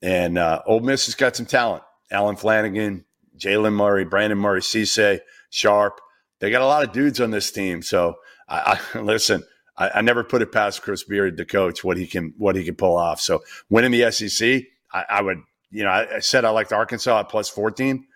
And 0.00 0.38
uh, 0.38 0.62
Ole 0.64 0.80
Miss 0.80 1.06
has 1.06 1.14
got 1.14 1.34
some 1.34 1.46
talent. 1.46 1.82
Allen 2.10 2.36
Flanigan, 2.36 3.04
Jaylen 3.36 3.72
Murray, 3.72 4.04
Brandon 4.04 4.38
Murray, 4.38 4.60
Cisse, 4.60 5.20
Sharp. 5.50 6.00
They 6.40 6.50
got 6.50 6.62
a 6.62 6.66
lot 6.66 6.84
of 6.84 6.92
dudes 6.92 7.20
on 7.20 7.30
this 7.30 7.50
team. 7.50 7.82
So 7.82 8.16
I, 8.48 8.78
I 8.94 8.98
listen. 9.00 9.42
I, 9.78 9.90
I, 9.96 10.00
never 10.02 10.24
put 10.24 10.42
it 10.42 10.52
past 10.52 10.82
Chris 10.82 11.04
Beard, 11.04 11.36
the 11.36 11.44
coach, 11.44 11.84
what 11.84 11.96
he 11.96 12.06
can 12.06 12.34
what 12.36 12.56
he 12.56 12.64
can 12.64 12.74
pull 12.74 12.96
off. 12.96 13.20
So 13.20 13.42
winning 13.70 13.92
the 13.92 14.10
SEC, 14.10 14.64
I, 14.92 15.04
I 15.08 15.22
would. 15.22 15.38
You 15.70 15.84
know, 15.84 15.90
I, 15.90 16.20
said 16.20 16.46
I 16.46 16.50
liked 16.50 16.72
Arkansas 16.72 17.20
at 17.20 17.28
plus 17.28 17.50
14, 17.50 18.06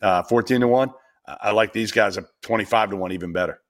uh, 0.00 0.22
14 0.22 0.62
to 0.62 0.68
one. 0.68 0.90
I 1.26 1.50
like 1.50 1.74
these 1.74 1.92
guys 1.92 2.16
at 2.16 2.24
25 2.42 2.90
to 2.90 2.96
one, 2.96 3.12
even 3.12 3.30
better. 3.30 3.60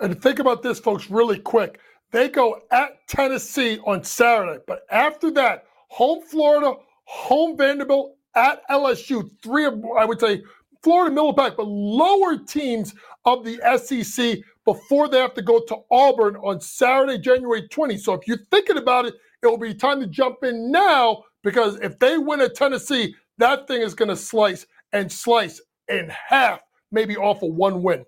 And 0.00 0.20
think 0.20 0.40
about 0.40 0.62
this, 0.62 0.80
folks, 0.80 1.08
really 1.08 1.38
quick. 1.38 1.78
They 2.10 2.28
go 2.28 2.62
at 2.72 3.06
Tennessee 3.06 3.78
on 3.86 4.02
Saturday, 4.02 4.60
but 4.66 4.82
after 4.90 5.30
that, 5.32 5.64
home 5.88 6.22
Florida, 6.22 6.74
home 7.04 7.56
Vanderbilt, 7.56 8.16
at 8.34 8.66
LSU. 8.68 9.30
Three 9.42 9.66
of, 9.66 9.82
I 9.98 10.04
would 10.04 10.20
say, 10.20 10.42
Florida 10.82 11.14
middle 11.14 11.32
back, 11.32 11.56
but 11.56 11.66
lower 11.66 12.36
teams 12.36 12.94
of 13.24 13.44
the 13.44 13.58
SEC 13.78 14.38
before 14.64 15.08
they 15.08 15.18
have 15.18 15.34
to 15.34 15.42
go 15.42 15.60
to 15.60 15.78
Auburn 15.90 16.36
on 16.36 16.60
Saturday, 16.60 17.18
January 17.18 17.68
20. 17.68 17.96
So 17.98 18.14
if 18.14 18.26
you're 18.26 18.44
thinking 18.50 18.78
about 18.78 19.06
it, 19.06 19.14
it 19.42 19.46
will 19.46 19.58
be 19.58 19.74
time 19.74 20.00
to 20.00 20.06
jump 20.06 20.44
in 20.44 20.70
now 20.70 21.24
because 21.42 21.76
if 21.80 21.98
they 21.98 22.18
win 22.18 22.40
at 22.40 22.54
Tennessee, 22.54 23.14
that 23.38 23.66
thing 23.66 23.82
is 23.82 23.94
going 23.94 24.08
to 24.08 24.16
slice 24.16 24.66
and 24.92 25.10
slice 25.10 25.60
in 25.88 26.10
half, 26.10 26.60
maybe 26.92 27.16
off 27.16 27.42
of 27.42 27.54
one 27.54 27.82
win. 27.82 28.04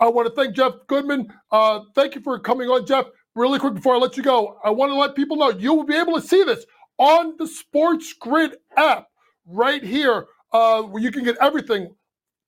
I 0.00 0.08
want 0.08 0.28
to 0.28 0.34
thank 0.34 0.56
Jeff 0.56 0.72
Goodman. 0.86 1.28
Uh, 1.52 1.80
thank 1.94 2.14
you 2.14 2.22
for 2.22 2.38
coming 2.38 2.68
on, 2.68 2.86
Jeff. 2.86 3.06
Really 3.34 3.58
quick 3.58 3.74
before 3.74 3.94
I 3.94 3.98
let 3.98 4.16
you 4.16 4.22
go, 4.22 4.58
I 4.64 4.70
want 4.70 4.90
to 4.90 4.96
let 4.96 5.14
people 5.14 5.36
know 5.36 5.50
you 5.50 5.74
will 5.74 5.84
be 5.84 5.94
able 5.96 6.14
to 6.14 6.26
see 6.26 6.42
this 6.42 6.64
on 6.98 7.34
the 7.38 7.44
SportsGrid 7.44 8.54
app 8.76 9.06
right 9.46 9.82
here, 9.82 10.26
uh, 10.52 10.82
where 10.82 11.02
you 11.02 11.12
can 11.12 11.24
get 11.24 11.36
everything 11.40 11.94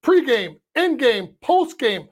pregame, 0.04 0.56
in-game, 0.74 1.34
post-game, 1.42 2.08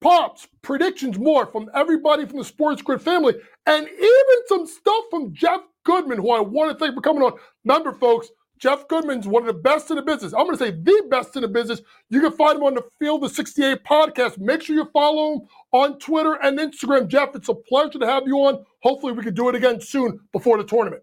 pops, 0.00 0.46
predictions, 0.62 1.18
more 1.18 1.46
from 1.46 1.70
everybody 1.74 2.26
from 2.26 2.38
the 2.38 2.44
SportsGrid 2.44 3.00
family, 3.00 3.34
and 3.66 3.86
even 3.86 4.46
some 4.46 4.66
stuff 4.66 5.04
from 5.10 5.34
Jeff 5.34 5.60
Goodman, 5.84 6.18
who 6.18 6.30
I 6.30 6.40
want 6.40 6.72
to 6.72 6.78
thank 6.78 6.94
for 6.94 7.00
coming 7.00 7.22
on. 7.22 7.32
Remember, 7.64 7.92
folks, 7.92 8.28
Jeff 8.58 8.88
Goodman's 8.88 9.26
one 9.26 9.42
of 9.42 9.46
the 9.46 9.60
best 9.60 9.90
in 9.90 9.96
the 9.96 10.02
business. 10.02 10.32
I'm 10.32 10.44
going 10.44 10.56
to 10.58 10.64
say 10.64 10.70
the 10.70 11.06
best 11.08 11.36
in 11.36 11.42
the 11.42 11.48
business. 11.48 11.80
You 12.10 12.20
can 12.20 12.32
find 12.32 12.56
him 12.56 12.64
on 12.64 12.74
the 12.74 12.84
Field 12.98 13.22
of 13.24 13.30
68 13.30 13.84
podcast. 13.84 14.38
Make 14.38 14.62
sure 14.62 14.74
you 14.74 14.88
follow 14.92 15.34
him 15.34 15.40
on 15.72 15.98
Twitter 15.98 16.34
and 16.42 16.58
Instagram. 16.58 17.06
Jeff, 17.08 17.34
it's 17.34 17.48
a 17.48 17.54
pleasure 17.54 17.98
to 17.98 18.06
have 18.06 18.24
you 18.26 18.36
on. 18.38 18.64
Hopefully, 18.82 19.12
we 19.12 19.22
can 19.22 19.34
do 19.34 19.48
it 19.48 19.54
again 19.54 19.80
soon 19.80 20.18
before 20.32 20.58
the 20.58 20.64
tournament. 20.64 21.02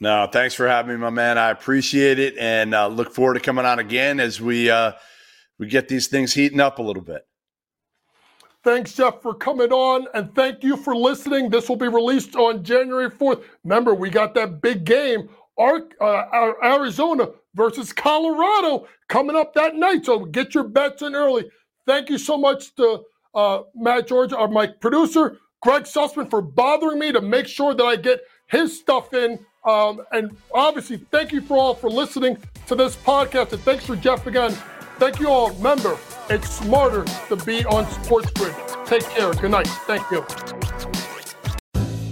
No, 0.00 0.28
thanks 0.30 0.54
for 0.54 0.68
having 0.68 0.92
me, 0.92 1.00
my 1.00 1.10
man. 1.10 1.38
I 1.38 1.50
appreciate 1.50 2.18
it, 2.18 2.36
and 2.38 2.74
uh, 2.74 2.88
look 2.88 3.14
forward 3.14 3.34
to 3.34 3.40
coming 3.40 3.64
on 3.64 3.78
again 3.78 4.20
as 4.20 4.40
we 4.40 4.68
uh, 4.68 4.92
we 5.58 5.66
get 5.68 5.88
these 5.88 6.08
things 6.08 6.34
heating 6.34 6.60
up 6.60 6.78
a 6.78 6.82
little 6.82 7.02
bit. 7.02 7.26
Thanks, 8.64 8.94
Jeff, 8.94 9.20
for 9.20 9.34
coming 9.34 9.72
on, 9.72 10.06
and 10.14 10.34
thank 10.34 10.64
you 10.64 10.76
for 10.76 10.96
listening. 10.96 11.50
This 11.50 11.68
will 11.68 11.76
be 11.76 11.88
released 11.88 12.34
on 12.34 12.64
January 12.64 13.10
fourth. 13.10 13.44
Remember, 13.62 13.94
we 13.94 14.08
got 14.08 14.34
that 14.34 14.62
big 14.62 14.84
game, 14.84 15.28
uh, 15.58 16.52
Arizona 16.62 17.28
versus 17.54 17.92
Colorado, 17.92 18.88
coming 19.08 19.36
up 19.36 19.52
that 19.54 19.74
night. 19.76 20.06
So 20.06 20.24
get 20.24 20.54
your 20.54 20.64
bets 20.64 21.02
in 21.02 21.14
early. 21.14 21.44
Thank 21.86 22.08
you 22.08 22.16
so 22.16 22.38
much 22.38 22.74
to 22.76 23.02
uh, 23.34 23.62
Matt 23.74 24.08
George, 24.08 24.32
our 24.32 24.48
my 24.48 24.66
producer, 24.66 25.36
Greg 25.62 25.82
Sussman, 25.82 26.30
for 26.30 26.40
bothering 26.40 26.98
me 26.98 27.12
to 27.12 27.20
make 27.20 27.46
sure 27.46 27.74
that 27.74 27.84
I 27.84 27.96
get 27.96 28.20
his 28.48 28.78
stuff 28.78 29.12
in 29.12 29.38
um, 29.64 30.02
and 30.12 30.36
obviously, 30.52 30.98
thank 31.10 31.32
you 31.32 31.40
for 31.40 31.56
all 31.56 31.74
for 31.74 31.88
listening 31.88 32.36
to 32.66 32.74
this 32.74 32.96
podcast. 32.96 33.52
And 33.52 33.62
thanks 33.62 33.86
for 33.86 33.96
Jeff 33.96 34.26
again. 34.26 34.52
Thank 34.98 35.18
you 35.20 35.28
all. 35.28 35.50
Remember, 35.52 35.98
it's 36.30 36.50
smarter 36.50 37.04
to 37.28 37.36
be 37.44 37.64
on 37.66 37.84
SportsGrid. 37.86 38.86
Take 38.86 39.04
care. 39.10 39.32
Good 39.32 39.50
night. 39.50 39.68
Thank 39.86 40.10
you. 40.10 40.24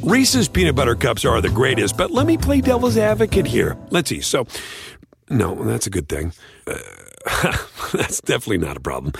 Reese's 0.03 0.48
peanut 0.48 0.75
butter 0.75 0.96
cups 0.96 1.25
are 1.25 1.40
the 1.40 1.48
greatest, 1.48 1.96
but 1.96 2.11
let 2.11 2.27
me 2.27 2.37
play 2.37 2.61
devil's 2.61 2.96
advocate 2.96 3.46
here. 3.46 3.77
Let's 3.90 4.09
see. 4.09 4.20
So, 4.20 4.46
no, 5.31 5.55
that's 5.64 5.87
a 5.87 5.90
good 5.90 6.09
thing. 6.09 6.33
Uh, 6.66 6.77
that's 7.92 8.20
definitely 8.20 8.59
not 8.59 8.77
a 8.77 8.81
problem. 8.81 9.12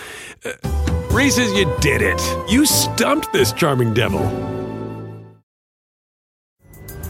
Uh, 0.45 0.53
Reese's, 1.13 1.53
you 1.53 1.73
did 1.81 2.03
it. 2.03 2.21
You 2.51 2.67
stumped 2.67 3.33
this 3.33 3.53
charming 3.53 3.95
devil. 3.95 4.21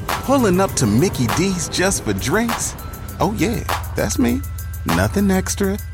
Pulling 0.06 0.60
up 0.60 0.72
to 0.72 0.86
Mickey 0.86 1.26
D's 1.38 1.68
just 1.68 2.04
for 2.04 2.12
drinks? 2.12 2.74
Oh, 3.20 3.34
yeah, 3.38 3.64
that's 3.96 4.18
me. 4.18 4.40
Nothing 4.86 5.30
extra, 5.30 5.78